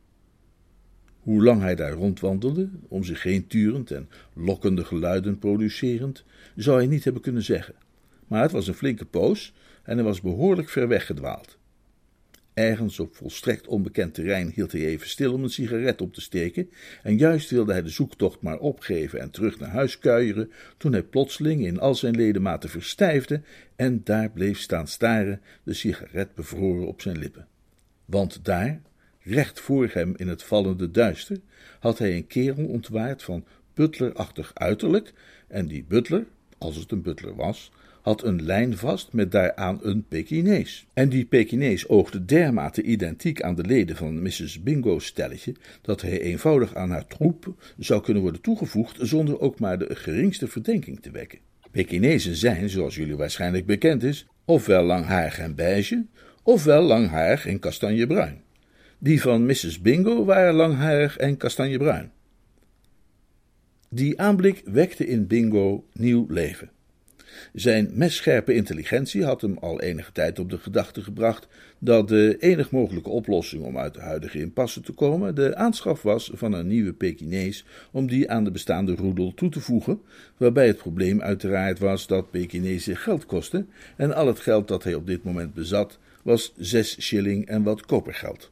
Hoe 1.20 1.44
lang 1.44 1.62
hij 1.62 1.76
daar 1.76 1.92
rondwandelde, 1.92 2.70
om 2.88 3.04
zich 3.04 3.24
heen 3.24 3.48
turend 3.48 3.92
en 3.92 4.10
lokkende 4.34 4.86
geluiden 4.86 5.40
producerend, 5.40 6.24
zou 6.56 6.78
hij 6.78 6.88
niet 6.88 7.04
hebben 7.04 7.22
kunnen 7.22 7.44
zeggen. 7.44 7.76
Maar 8.28 8.42
het 8.42 8.52
was 8.52 8.68
een 8.68 8.74
flinke 8.74 9.06
poos 9.06 9.54
en 9.84 9.96
hij 9.96 10.06
was 10.06 10.22
behoorlijk 10.22 10.70
ver 10.70 10.88
weggedwaald. 10.88 11.58
Ergens 12.56 13.00
op 13.00 13.16
volstrekt 13.16 13.68
onbekend 13.68 14.14
terrein 14.14 14.52
hield 14.54 14.72
hij 14.72 14.86
even 14.86 15.10
stil 15.10 15.34
om 15.34 15.44
een 15.44 15.50
sigaret 15.50 16.02
op 16.02 16.14
te 16.14 16.22
steken, 16.22 16.70
en 17.04 17.18
juist 17.18 17.50
wilde 17.50 17.72
hij 17.72 17.82
de 17.82 17.90
zoektocht 17.90 18.42
maar 18.42 18.58
opgeven 18.58 19.20
en 19.20 19.30
terug 19.30 19.60
naar 19.60 19.70
huis 19.70 20.00
kuieren, 20.00 20.52
toen 20.78 20.92
hij 20.92 21.04
plotseling 21.04 21.66
in 21.66 21.80
al 21.80 21.96
zijn 21.96 22.16
ledematen 22.16 22.70
verstijfde 22.70 23.42
en 23.76 24.02
daar 24.04 24.32
bleef 24.32 24.60
staan 24.60 24.88
staren, 24.88 25.42
de 25.64 25.74
sigaret 25.74 26.36
bevroren 26.36 26.88
op 26.88 27.02
zijn 27.02 27.18
lippen. 27.18 27.48
Want 28.06 28.46
daar, 28.46 28.82
recht 29.22 29.60
voor 29.60 29.90
hem 29.92 30.14
in 30.18 30.28
het 30.28 30.44
vallende 30.44 30.92
duister, 30.92 31.38
had 31.80 31.98
hij 31.98 32.16
een 32.16 32.28
kerel 32.28 32.66
ontwaard 32.66 33.24
van 33.24 33.46
butlerachtig 33.74 34.52
uiterlijk, 34.54 35.14
en 35.48 35.68
die 35.68 35.86
butler, 35.88 36.26
als 36.58 36.76
het 36.76 36.92
een 36.92 37.02
butler 37.02 37.36
was, 37.36 37.72
had 38.06 38.24
een 38.24 38.44
lijn 38.44 38.78
vast 38.78 39.14
met 39.14 39.32
daaraan 39.32 39.80
een 39.82 40.06
Pekinees. 40.08 40.88
En 40.94 41.10
die 41.10 41.26
Pekinees 41.26 41.88
oogde 41.88 42.26
dermate 42.26 42.82
identiek 42.82 43.42
aan 43.42 43.56
de 43.56 43.64
leden 43.64 43.96
van 43.96 44.22
Mrs. 44.22 44.64
Bingo's 44.64 45.06
stelletje, 45.06 45.56
dat 45.82 46.02
hij 46.02 46.22
eenvoudig 46.22 46.76
aan 46.76 46.90
haar 46.90 47.08
troep 47.08 47.56
zou 47.78 48.02
kunnen 48.02 48.22
worden 48.22 48.42
toegevoegd 48.42 48.98
zonder 49.02 49.40
ook 49.40 49.60
maar 49.60 49.80
de 49.80 49.96
geringste 49.96 50.48
verdenking 50.48 51.02
te 51.02 51.12
wekken. 51.12 51.40
Pekinezen 51.72 52.36
zijn, 52.36 52.70
zoals 52.70 52.96
jullie 52.96 53.16
waarschijnlijk 53.16 53.66
bekend 53.66 54.04
is, 54.04 54.28
ofwel 54.46 54.84
langhaarig 54.84 55.40
en 55.40 55.56
beige, 55.56 56.06
ofwel 56.44 56.84
langhaarig 56.84 57.46
en 57.46 57.60
kastanjebruin. 57.60 58.42
Die 59.00 59.22
van 59.22 59.46
Mrs. 59.46 59.82
Bingo 59.82 60.26
waren 60.26 60.54
langhaarig 60.54 61.18
en 61.18 61.38
kastanjebruin. 61.38 62.12
Die 63.90 64.20
aanblik 64.20 64.62
wekte 64.66 65.08
in 65.08 65.28
Bingo 65.28 65.86
nieuw 65.94 66.26
leven. 66.30 66.74
Zijn 67.54 67.90
messcherpe 67.94 68.54
intelligentie 68.54 69.24
had 69.24 69.42
hem 69.42 69.58
al 69.58 69.82
enige 69.82 70.12
tijd 70.12 70.40
op 70.40 70.50
de 70.50 70.58
gedachte 70.58 71.02
gebracht 71.02 71.48
dat 71.80 72.08
de 72.08 72.36
enig 72.40 72.72
mogelijke 72.72 73.10
oplossing 73.10 73.64
om 73.64 73.78
uit 73.78 73.94
de 73.94 74.00
huidige 74.00 74.40
impasse 74.40 74.82
te 74.82 74.92
komen 74.92 75.36
de 75.36 75.56
aanschaf 75.56 76.02
was 76.02 76.32
van 76.34 76.54
een 76.54 76.68
nieuwe 76.68 76.94
Pekinees 76.94 77.66
om 77.92 78.08
die 78.08 78.32
aan 78.32 78.44
de 78.44 78.52
bestaande 78.52 78.96
roedel 78.96 79.34
toe 79.34 79.50
te 79.50 79.60
voegen, 79.60 80.02
waarbij 80.38 80.68
het 80.68 80.78
probleem 80.78 81.22
uiteraard 81.22 81.80
was 81.80 82.08
dat 82.08 82.32
Pekinezen 82.32 82.98
geld 82.98 83.26
kosten 83.26 83.70
en 83.96 84.16
al 84.16 84.28
het 84.28 84.40
geld 84.40 84.68
dat 84.68 84.84
hij 84.84 84.94
op 84.94 85.08
dit 85.08 85.24
moment 85.24 85.54
bezat 85.54 86.00
was 86.24 86.54
zes 86.58 87.02
shilling 87.02 87.46
en 87.46 87.64
wat 87.64 87.86
kopergeld. 87.86 88.52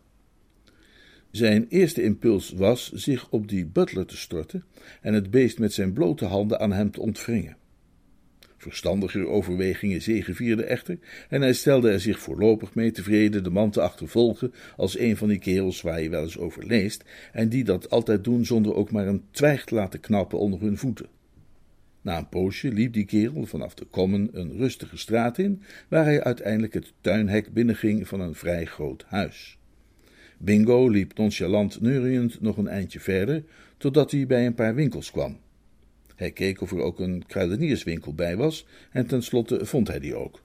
Zijn 1.31 1.65
eerste 1.69 2.03
impuls 2.03 2.51
was 2.51 2.91
zich 2.91 3.29
op 3.29 3.47
die 3.47 3.65
butler 3.65 4.05
te 4.05 4.17
storten 4.17 4.63
en 5.01 5.13
het 5.13 5.31
beest 5.31 5.59
met 5.59 5.73
zijn 5.73 5.93
blote 5.93 6.25
handen 6.25 6.59
aan 6.59 6.71
hem 6.71 6.91
te 6.91 7.01
ontwringen. 7.01 7.57
Verstandiger 8.63 9.27
overwegingen 9.27 10.01
zegevierden 10.01 10.67
echter, 10.67 10.97
en 11.29 11.41
hij 11.41 11.53
stelde 11.53 11.91
er 11.91 11.99
zich 11.99 12.19
voorlopig 12.19 12.75
mee 12.75 12.91
tevreden 12.91 13.43
de 13.43 13.49
man 13.49 13.71
te 13.71 13.81
achtervolgen 13.81 14.53
als 14.75 14.99
een 14.99 15.17
van 15.17 15.27
die 15.27 15.39
kerels 15.39 15.81
waar 15.81 16.01
je 16.01 16.09
wel 16.09 16.23
eens 16.23 16.37
over 16.37 16.65
leest, 16.65 17.03
en 17.31 17.49
die 17.49 17.63
dat 17.63 17.89
altijd 17.89 18.23
doen 18.23 18.45
zonder 18.45 18.75
ook 18.75 18.91
maar 18.91 19.07
een 19.07 19.23
twijg 19.31 19.65
te 19.65 19.75
laten 19.75 19.99
knappen 19.99 20.39
onder 20.39 20.59
hun 20.59 20.77
voeten. 20.77 21.07
Na 22.01 22.17
een 22.17 22.29
poosje 22.29 22.71
liep 22.71 22.93
die 22.93 23.05
kerel 23.05 23.45
vanaf 23.45 23.73
de 23.73 23.87
Common 23.89 24.29
een 24.33 24.57
rustige 24.57 24.97
straat 24.97 25.37
in, 25.37 25.61
waar 25.87 26.05
hij 26.05 26.23
uiteindelijk 26.23 26.73
het 26.73 26.93
tuinhek 27.01 27.53
binnenging 27.53 28.07
van 28.07 28.19
een 28.19 28.35
vrij 28.35 28.65
groot 28.65 29.03
huis. 29.07 29.57
Bingo 30.37 30.89
liep 30.89 31.17
nonchalant 31.17 31.81
neuriënd 31.81 32.41
nog 32.41 32.57
een 32.57 32.67
eindje 32.67 32.99
verder, 32.99 33.43
totdat 33.77 34.11
hij 34.11 34.27
bij 34.27 34.45
een 34.45 34.53
paar 34.53 34.75
winkels 34.75 35.11
kwam. 35.11 35.37
Hij 36.15 36.31
keek 36.31 36.61
of 36.61 36.71
er 36.71 36.81
ook 36.81 36.99
een 36.99 37.23
kruidenierswinkel 37.27 38.13
bij 38.13 38.37
was, 38.37 38.65
en 38.91 39.07
tenslotte 39.07 39.65
vond 39.65 39.87
hij 39.87 39.99
die 39.99 40.15
ook. 40.15 40.41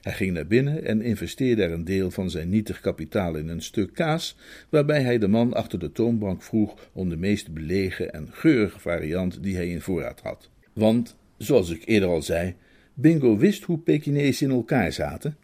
Hij 0.00 0.12
ging 0.12 0.32
naar 0.32 0.46
binnen 0.46 0.84
en 0.84 1.02
investeerde 1.02 1.62
er 1.62 1.72
een 1.72 1.84
deel 1.84 2.10
van 2.10 2.30
zijn 2.30 2.48
nietig 2.48 2.80
kapitaal 2.80 3.34
in 3.36 3.48
een 3.48 3.62
stuk 3.62 3.94
kaas, 3.94 4.36
waarbij 4.68 5.02
hij 5.02 5.18
de 5.18 5.28
man 5.28 5.54
achter 5.54 5.78
de 5.78 5.92
toonbank 5.92 6.42
vroeg 6.42 6.90
om 6.92 7.08
de 7.08 7.16
meest 7.16 7.52
belegen 7.52 8.12
en 8.12 8.28
geurige 8.30 8.80
variant 8.80 9.42
die 9.42 9.56
hij 9.56 9.68
in 9.68 9.80
voorraad 9.80 10.20
had. 10.20 10.50
Want, 10.72 11.16
zoals 11.38 11.70
ik 11.70 11.82
eerder 11.84 12.08
al 12.08 12.22
zei, 12.22 12.54
Bingo 12.94 13.36
wist 13.36 13.62
hoe 13.62 13.78
Pekinezen 13.78 14.48
in 14.48 14.54
elkaar 14.54 14.92
zaten 14.92 15.36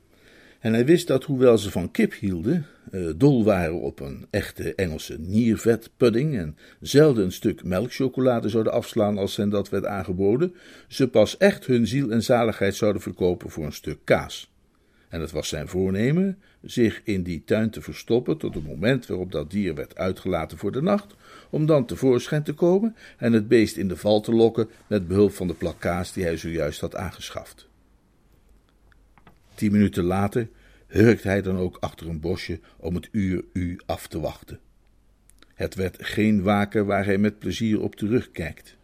en 0.62 0.72
hij 0.72 0.84
wist 0.84 1.06
dat, 1.06 1.24
hoewel 1.24 1.58
ze 1.58 1.70
van 1.70 1.90
kip 1.90 2.14
hielden, 2.14 2.66
uh, 2.90 3.10
dol 3.16 3.44
waren 3.44 3.80
op 3.80 4.00
een 4.00 4.26
echte 4.30 4.74
Engelse 4.74 5.16
niervetpudding 5.18 6.36
en 6.36 6.56
zelden 6.80 7.24
een 7.24 7.32
stuk 7.32 7.64
melkchocolade 7.64 8.48
zouden 8.48 8.72
afslaan 8.72 9.18
als 9.18 9.36
hen 9.36 9.48
dat 9.48 9.68
werd 9.68 9.84
aangeboden, 9.86 10.54
ze 10.88 11.08
pas 11.08 11.36
echt 11.36 11.66
hun 11.66 11.86
ziel 11.86 12.10
en 12.10 12.22
zaligheid 12.22 12.74
zouden 12.74 13.02
verkopen 13.02 13.50
voor 13.50 13.64
een 13.64 13.72
stuk 13.72 13.98
kaas. 14.04 14.52
En 15.08 15.20
het 15.20 15.30
was 15.30 15.48
zijn 15.48 15.68
voornemen 15.68 16.38
zich 16.62 17.00
in 17.04 17.22
die 17.22 17.42
tuin 17.44 17.70
te 17.70 17.82
verstoppen 17.82 18.38
tot 18.38 18.54
het 18.54 18.66
moment 18.66 19.06
waarop 19.06 19.32
dat 19.32 19.50
dier 19.50 19.74
werd 19.74 19.96
uitgelaten 19.96 20.58
voor 20.58 20.72
de 20.72 20.82
nacht, 20.82 21.14
om 21.50 21.66
dan 21.66 21.86
tevoorschijn 21.86 22.42
te 22.42 22.52
komen 22.52 22.96
en 23.16 23.32
het 23.32 23.48
beest 23.48 23.76
in 23.76 23.88
de 23.88 23.96
val 23.96 24.20
te 24.20 24.32
lokken 24.32 24.68
met 24.86 25.08
behulp 25.08 25.32
van 25.32 25.46
de 25.46 25.54
plak 25.54 25.80
kaas 25.80 26.12
die 26.12 26.24
hij 26.24 26.36
zojuist 26.36 26.80
had 26.80 26.96
aangeschaft. 26.96 27.70
Tien 29.62 29.72
minuten 29.72 30.04
later 30.04 30.48
hurkt 30.86 31.22
hij 31.22 31.42
dan 31.42 31.56
ook 31.56 31.76
achter 31.80 32.08
een 32.08 32.20
bosje 32.20 32.60
om 32.78 32.94
het 32.94 33.08
uur 33.12 33.44
u 33.52 33.80
af 33.86 34.06
te 34.06 34.20
wachten. 34.20 34.58
Het 35.54 35.74
werd 35.74 35.96
geen 36.00 36.42
waken 36.42 36.86
waar 36.86 37.04
hij 37.04 37.18
met 37.18 37.38
plezier 37.38 37.80
op 37.80 37.96
terugkijkt. 37.96 38.76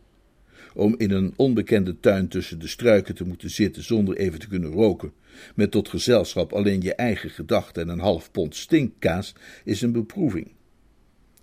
Om 0.75 0.95
in 0.99 1.11
een 1.11 1.33
onbekende 1.37 2.01
tuin 2.01 2.29
tussen 2.29 2.59
de 2.59 2.69
struiken 2.69 3.15
te 3.15 3.25
moeten 3.25 3.51
zitten 3.51 3.83
zonder 3.83 4.17
even 4.17 4.39
te 4.39 4.49
kunnen 4.49 4.71
roken, 4.71 5.13
met 5.55 5.71
tot 5.71 5.89
gezelschap 5.89 6.53
alleen 6.53 6.81
je 6.81 6.95
eigen 6.95 7.31
gedachten 7.31 7.83
en 7.83 7.89
een 7.89 7.99
half 7.99 8.31
pond 8.31 8.57
stinkkaas, 8.57 9.35
is 9.65 9.83
een 9.83 9.93
beproeving. 9.93 10.51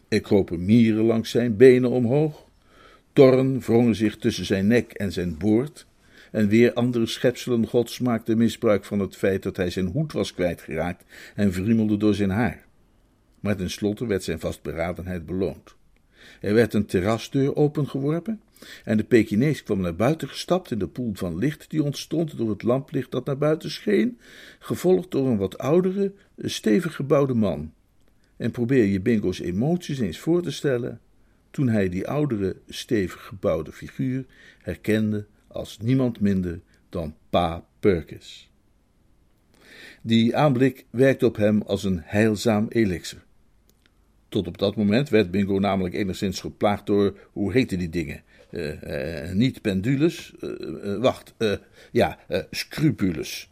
Er 0.08 0.22
kropen 0.22 0.66
mieren 0.66 1.04
langs 1.04 1.30
zijn 1.32 1.58
benen 1.58 1.90
omhoog, 1.90 2.48
torren 3.14 3.60
wrongen 3.60 3.96
zich 3.96 4.18
tussen 4.18 4.46
zijn 4.46 4.68
nek 4.68 4.92
en 4.92 5.12
zijn 5.12 5.38
boord, 5.38 5.86
en 6.36 6.48
weer 6.48 6.74
andere 6.74 7.06
schepselen 7.06 7.68
gods 7.68 8.00
maakten 8.00 8.38
misbruik 8.38 8.86
van 8.86 9.00
het 9.00 9.16
feit 9.16 9.44
dat 9.44 9.58
hij 9.58 9.70
zijn 9.70 9.86
hoed 9.86 10.12
was 10.12 10.34
kwijtgeraakt 10.34 11.04
en 11.36 11.52
wriemelde 11.52 11.98
door 11.98 12.14
zijn 12.14 12.30
haar. 12.30 12.66
Maar 13.40 13.56
tenslotte 13.56 14.06
werd 14.06 14.24
zijn 14.24 14.40
vastberadenheid 14.40 15.26
beloond. 15.26 15.76
Er 16.42 16.54
werd 16.54 16.74
een 16.74 16.86
terrasdeur 16.86 17.56
opengeworpen 17.56 18.42
en 18.84 18.98
de 18.98 19.04
Pekinees 19.04 19.64
kwam 19.64 19.82
naar 19.82 19.96
buiten 19.96 20.28
gestapt 20.28 20.72
in 20.72 20.80
de 20.80 20.88
poel 20.88 21.12
van 21.14 21.38
licht 21.38 21.70
die 21.70 21.84
ontstond 21.84 22.38
door 22.38 22.50
het 22.50 22.64
lamplicht 22.64 23.12
dat 23.12 23.26
naar 23.26 23.38
buiten 23.38 23.72
scheen, 23.72 24.20
gevolgd 24.60 25.12
door 25.12 25.28
een 25.28 25.38
wat 25.38 25.58
oudere, 25.58 26.14
stevig 26.38 26.96
gebouwde 26.96 27.34
man. 27.34 27.74
En 28.38 28.52
probeer 28.52 28.86
je 28.86 29.02
Bingo's 29.02 29.40
emoties 29.40 30.00
eens 30.00 30.20
voor 30.20 30.42
te 30.42 30.52
stellen 30.52 31.00
toen 31.52 31.68
hij 31.68 31.90
die 31.90 32.08
oudere, 32.08 32.56
stevig 32.68 33.26
gebouwde 33.26 33.72
figuur 33.72 34.26
herkende 34.62 35.26
als 35.56 35.78
niemand 35.78 36.20
minder 36.20 36.60
dan 36.90 37.16
Pa 37.30 37.66
Perkins. 37.80 38.50
Die 40.02 40.36
aanblik 40.36 40.86
werkte 40.90 41.26
op 41.26 41.36
hem 41.36 41.62
als 41.62 41.84
een 41.84 42.02
heilzaam 42.04 42.66
elixir. 42.70 43.24
Tot 44.30 44.48
op 44.48 44.58
dat 44.58 44.76
moment 44.76 45.10
werd 45.10 45.32
Bingo 45.32 45.60
namelijk 45.60 45.96
enigszins 45.96 46.40
geplaagd 46.40 46.86
door, 46.86 47.18
hoe 47.32 47.52
heette 47.52 47.78
die 47.78 47.90
dingen? 47.90 48.24
Uh, 48.52 48.82
uh, 48.82 49.32
niet 49.32 49.62
pendules, 49.62 50.34
uh, 50.42 50.98
wacht, 50.98 51.34
ja, 51.92 52.20
scrupules. 52.52 53.50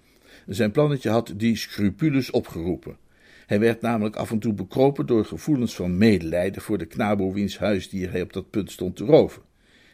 Zijn 0.48 0.72
plannetje 0.72 1.10
had 1.10 1.34
die 1.38 1.56
scrupules 1.56 2.32
opgeroepen. 2.32 2.98
Hij 3.46 3.60
werd 3.60 3.82
namelijk 3.82 4.16
af 4.16 4.32
en 4.32 4.40
toe 4.40 4.54
bekropen 4.54 5.06
door 5.06 5.26
gevoelens 5.26 5.76
van 5.76 5.98
medelijden 5.98 6.62
voor 6.62 6.78
de 6.78 6.86
knabo 6.86 7.34
wiens 7.34 7.58
huisdier 7.58 8.12
hij 8.12 8.22
op 8.22 8.34
dat 8.34 8.50
punt 8.50 8.72
stond 8.72 8.96
te 8.96 9.06
roven. 9.06 9.42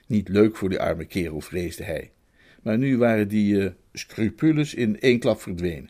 Niet 0.10 0.30
leuk 0.30 0.56
voor 0.56 0.70
die 0.70 0.80
arme 0.80 1.06
kerel, 1.06 1.42
vreesde 1.42 1.84
hij. 1.84 2.12
Maar 2.64 2.78
nu 2.78 2.98
waren 2.98 3.28
die 3.28 3.56
uh, 3.56 3.70
scrupules 3.94 4.74
in 4.74 5.00
één 5.00 5.20
klap 5.20 5.42
verdwenen. 5.42 5.90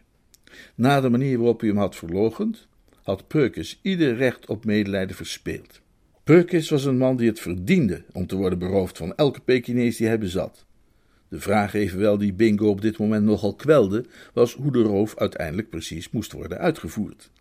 Na 0.76 1.02
de 1.02 1.10
manier 1.10 1.38
waarop 1.38 1.60
hij 1.60 1.70
hem 1.70 1.78
had 1.78 1.96
verlogend, 1.96 2.68
had 3.04 3.28
Perkins 3.28 3.80
ieder 3.82 4.16
recht 4.16 4.46
op 4.46 4.66
medelijden 4.66 5.16
verspeeld. 5.16 5.82
Perkins 6.24 6.70
was 6.70 6.86
een 6.86 6.98
man 6.98 7.18
die 7.18 7.28
het 7.28 7.40
verdiende 7.40 8.04
om 8.12 8.28
te 8.28 8.36
worden 8.36 8.60
beroofd 8.60 8.98
van 8.98 9.16
elke 9.16 9.40
Pekinees 9.40 9.98
die 9.98 10.08
hij 10.08 10.20
bezat. 10.20 10.66
De 11.28 11.40
vraag 11.40 11.74
evenwel 11.74 12.18
die 12.18 12.34
Bingo 12.34 12.70
op 12.70 12.82
dit 12.82 12.98
moment 12.98 13.26
nogal 13.26 13.56
kwelde, 13.56 14.06
was 14.34 14.54
hoe 14.54 14.72
de 14.72 14.82
roof 14.82 15.18
uiteindelijk 15.18 15.70
precies 15.70 16.10
moest 16.10 16.32
worden 16.32 16.58
uitgevoerd. 16.58 17.32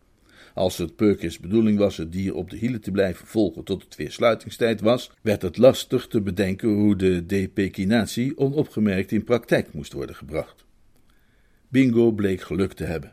Als 0.58 0.78
het 0.78 0.96
Perkins 0.96 1.38
bedoeling 1.38 1.78
was 1.78 1.96
het 1.96 2.12
dier 2.12 2.34
op 2.34 2.50
de 2.50 2.56
hielen 2.56 2.80
te 2.80 2.90
blijven 2.90 3.26
volgen 3.26 3.64
tot 3.64 3.82
het 3.82 3.96
weer 3.96 4.10
sluitingstijd 4.10 4.80
was, 4.80 5.10
werd 5.22 5.42
het 5.42 5.56
lastig 5.56 6.06
te 6.06 6.20
bedenken 6.20 6.68
hoe 6.68 6.96
de 6.96 7.26
depekinatie 7.26 8.38
onopgemerkt 8.38 9.12
in 9.12 9.24
praktijk 9.24 9.72
moest 9.72 9.92
worden 9.92 10.16
gebracht. 10.16 10.64
Bingo 11.68 12.12
bleek 12.12 12.40
geluk 12.40 12.72
te 12.72 12.84
hebben. 12.84 13.12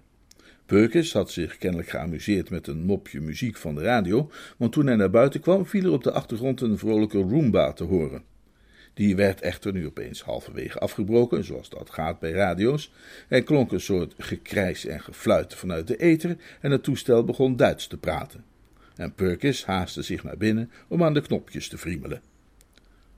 Perkins 0.66 1.14
had 1.14 1.32
zich 1.32 1.58
kennelijk 1.58 1.90
geamuseerd 1.90 2.50
met 2.50 2.68
een 2.68 2.86
mopje 2.86 3.22
muziek 3.22 3.58
van 3.58 3.76
de 3.76 3.82
radio, 3.82 4.32
want 4.58 4.72
toen 4.72 4.88
hij 4.88 4.96
naar 4.96 5.10
buiten 5.10 5.40
kwam, 5.40 5.66
viel 5.66 5.84
er 5.84 5.92
op 5.92 6.04
de 6.04 6.12
achtergrond 6.12 6.62
een 6.62 6.78
vrolijke 6.78 7.20
Roomba 7.20 7.74
te 7.74 7.84
horen. 7.84 8.24
Die 8.96 9.16
werd 9.16 9.42
echter 9.42 9.72
nu 9.74 9.86
opeens 9.86 10.22
halverwege 10.22 10.80
afgebroken, 10.80 11.44
zoals 11.44 11.70
dat 11.70 11.90
gaat 11.90 12.20
bij 12.20 12.32
radio's. 12.32 12.92
Er 13.28 13.44
klonk 13.44 13.72
een 13.72 13.82
soort 13.82 14.14
gekrijs 14.18 14.86
en 14.86 15.02
gefluit 15.02 15.54
vanuit 15.54 15.88
de 15.88 15.98
ether 15.98 16.38
en 16.62 16.72
het 16.72 16.84
toestel 16.84 17.24
begon 17.24 17.56
Duits 17.56 17.88
te 17.88 17.98
praten. 17.98 18.44
En 18.96 19.14
Perkins 19.14 19.66
haastte 19.66 20.02
zich 20.02 20.24
naar 20.24 20.38
binnen 20.38 20.72
om 20.88 21.04
aan 21.04 21.14
de 21.14 21.22
knopjes 21.22 21.68
te 21.68 21.78
friemelen. 21.78 22.22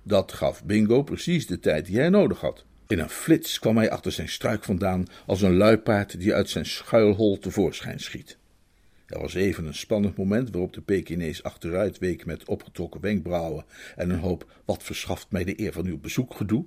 Dat 0.04 0.32
gaf 0.32 0.64
Bingo 0.64 1.04
precies 1.04 1.48
de 1.48 1.60
tijd 1.60 1.86
die 1.86 1.98
hij 1.98 2.10
nodig 2.10 2.40
had. 2.40 2.66
In 2.88 3.00
een 3.00 3.10
flits 3.10 3.60
kwam 3.60 3.78
hij 3.78 3.92
achter 3.92 4.12
zijn 4.12 4.30
struik 4.30 4.64
vandaan 4.64 5.06
als 5.26 5.42
een 5.42 5.58
luipaard 5.58 6.20
die 6.20 6.34
uit 6.34 6.50
zijn 6.50 6.66
schuilhol 6.66 7.40
tevoorschijn 7.40 8.00
schiet. 8.00 8.38
Er 9.08 9.20
was 9.20 9.34
even 9.34 9.66
een 9.66 9.74
spannend 9.74 10.18
moment 10.18 10.52
waarop 10.52 10.74
de 10.74 10.82
Pekinees 10.82 11.44
achteruit 11.44 11.98
week 11.98 12.26
met 12.26 12.46
opgetrokken 12.46 13.02
wenkbrauwen 13.02 13.66
en 13.96 14.10
een 14.10 14.20
hoop 14.20 14.62
wat 14.66 14.84
verschaft 14.84 15.32
mij 15.32 15.44
de 15.44 15.60
eer 15.62 15.74
van 15.74 15.86
uw 15.86 16.00
bezoek 16.00 16.34
gedoe. 16.34 16.66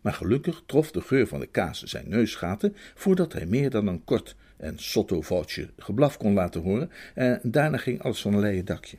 Maar 0.00 0.12
gelukkig 0.12 0.62
trof 0.66 0.90
de 0.90 1.00
geur 1.00 1.26
van 1.26 1.40
de 1.40 1.46
kaas 1.46 1.82
zijn 1.82 2.08
neusgaten 2.08 2.76
voordat 2.94 3.32
hij 3.32 3.46
meer 3.46 3.70
dan 3.70 3.86
een 3.86 4.04
kort 4.04 4.36
en 4.56 4.78
sotto-voce 4.78 5.70
geblaf 5.76 6.16
kon 6.16 6.32
laten 6.32 6.62
horen 6.62 6.90
en 7.14 7.40
daarna 7.42 7.76
ging 7.76 8.02
alles 8.02 8.20
van 8.20 8.34
een 8.34 8.40
leien 8.40 8.64
dakje. 8.64 8.98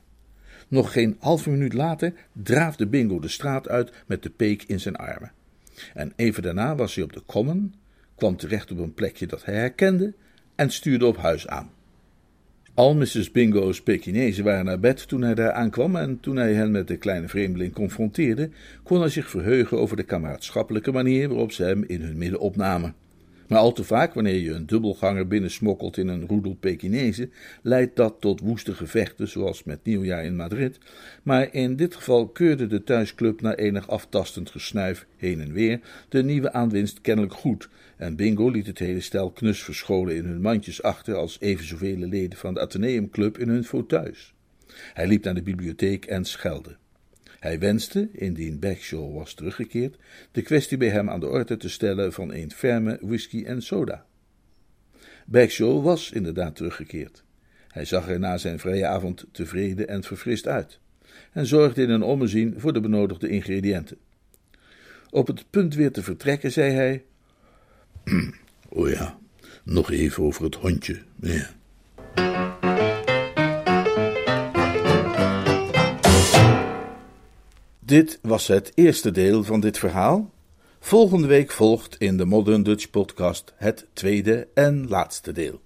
Nog 0.67 0.91
geen 0.91 1.15
halve 1.19 1.49
minuut 1.49 1.73
later 1.73 2.13
draafde 2.33 2.87
Bingo 2.87 3.19
de 3.19 3.27
straat 3.27 3.67
uit 3.67 3.91
met 4.05 4.23
de 4.23 4.29
peek 4.29 4.63
in 4.63 4.79
zijn 4.79 4.95
armen. 4.95 5.31
En 5.93 6.13
even 6.15 6.43
daarna 6.43 6.75
was 6.75 6.95
hij 6.95 7.03
op 7.03 7.13
de 7.13 7.23
common, 7.25 7.73
kwam 8.15 8.37
terecht 8.37 8.71
op 8.71 8.77
een 8.77 8.93
plekje 8.93 9.27
dat 9.27 9.45
hij 9.45 9.55
herkende 9.55 10.13
en 10.55 10.69
stuurde 10.69 11.05
op 11.05 11.17
huis 11.17 11.47
aan. 11.47 11.71
Al 12.79 12.95
Mrs. 12.95 13.31
Bingo's 13.31 13.81
Pekinezen 13.81 14.43
waren 14.43 14.65
naar 14.65 14.79
bed 14.79 15.07
toen 15.07 15.21
hij 15.21 15.35
daar 15.35 15.51
aankwam 15.51 15.95
en 15.95 16.19
toen 16.19 16.35
hij 16.35 16.53
hen 16.53 16.71
met 16.71 16.87
de 16.87 16.97
kleine 16.97 17.27
vreemdeling 17.27 17.73
confronteerde, 17.73 18.49
kon 18.83 18.99
hij 18.99 19.09
zich 19.09 19.29
verheugen 19.29 19.79
over 19.79 19.97
de 19.97 20.03
kameradschappelijke 20.03 20.91
manier 20.91 21.27
waarop 21.27 21.51
ze 21.51 21.63
hem 21.63 21.83
in 21.87 22.01
hun 22.01 22.17
midden 22.17 22.39
opnamen. 22.39 22.95
Maar 23.49 23.59
al 23.59 23.71
te 23.71 23.83
vaak, 23.83 24.13
wanneer 24.13 24.39
je 24.39 24.51
een 24.51 24.65
dubbelganger 24.65 25.27
binnensmokkelt 25.27 25.97
in 25.97 26.07
een 26.07 26.27
roedel 26.27 26.55
Pekinezen, 26.59 27.31
leidt 27.61 27.95
dat 27.95 28.15
tot 28.19 28.39
woeste 28.39 28.73
gevechten, 28.73 29.27
zoals 29.27 29.63
met 29.63 29.83
nieuwjaar 29.83 30.25
in 30.25 30.35
Madrid. 30.35 30.77
Maar 31.23 31.53
in 31.53 31.75
dit 31.75 31.95
geval 31.95 32.27
keurde 32.27 32.67
de 32.67 32.83
thuisclub 32.83 33.41
na 33.41 33.55
enig 33.55 33.87
aftastend 33.87 34.49
gesnuif 34.49 35.05
heen 35.17 35.41
en 35.41 35.53
weer 35.53 35.79
de 36.09 36.23
nieuwe 36.23 36.53
aanwinst 36.53 37.01
kennelijk 37.01 37.33
goed, 37.33 37.69
en 37.97 38.15
Bingo 38.15 38.49
liet 38.49 38.67
het 38.67 38.79
hele 38.79 39.01
stel 39.01 39.31
knus 39.31 39.63
verscholen 39.63 40.15
in 40.15 40.25
hun 40.25 40.41
mandjes 40.41 40.83
achter 40.83 41.15
als 41.15 41.37
even 41.39 41.65
zoveel 41.65 41.97
leden 41.97 42.39
van 42.39 42.53
de 42.53 42.59
Atheneumclub 42.59 43.37
in 43.37 43.49
hun 43.49 43.63
fauteuils. 43.63 44.33
Hij 44.93 45.07
liep 45.07 45.23
naar 45.23 45.35
de 45.35 45.43
bibliotheek 45.43 46.05
en 46.05 46.25
schelde. 46.25 46.78
Hij 47.39 47.59
wenste, 47.59 48.09
indien 48.11 48.59
Bagshaw 48.59 49.15
was 49.15 49.33
teruggekeerd, 49.33 49.97
de 50.31 50.41
kwestie 50.41 50.77
bij 50.77 50.89
hem 50.89 51.09
aan 51.09 51.19
de 51.19 51.27
orde 51.27 51.57
te 51.57 51.69
stellen 51.69 52.13
van 52.13 52.33
een 52.33 52.51
ferme 52.51 52.97
whisky 53.01 53.43
en 53.43 53.61
soda. 53.61 54.05
Bagshaw 55.25 55.83
was 55.83 56.11
inderdaad 56.11 56.55
teruggekeerd. 56.55 57.23
Hij 57.67 57.85
zag 57.85 58.09
er 58.09 58.19
na 58.19 58.37
zijn 58.37 58.59
vrije 58.59 58.85
avond 58.85 59.25
tevreden 59.31 59.87
en 59.87 60.03
verfrist 60.03 60.47
uit, 60.47 60.79
en 61.31 61.45
zorgde 61.45 61.81
in 61.81 61.89
een 61.89 62.03
ommezien 62.03 62.53
voor 62.57 62.73
de 62.73 62.79
benodigde 62.79 63.29
ingrediënten. 63.29 63.97
Op 65.09 65.27
het 65.27 65.45
punt 65.49 65.75
weer 65.75 65.91
te 65.91 66.03
vertrekken, 66.03 66.51
zei 66.51 66.71
hij: 66.71 67.03
O 68.69 68.89
ja, 68.97 69.19
nog 69.63 69.91
even 69.91 70.23
over 70.23 70.43
het 70.43 70.55
hondje, 70.55 71.01
meneer. 71.15 71.55
Dit 77.89 78.19
was 78.21 78.47
het 78.47 78.71
eerste 78.75 79.11
deel 79.11 79.43
van 79.43 79.59
dit 79.59 79.77
verhaal. 79.77 80.29
Volgende 80.79 81.27
week 81.27 81.51
volgt 81.51 81.95
in 81.97 82.17
de 82.17 82.25
Modern 82.25 82.63
Dutch 82.63 82.89
Podcast 82.89 83.53
het 83.55 83.87
tweede 83.93 84.47
en 84.53 84.87
laatste 84.87 85.31
deel. 85.31 85.61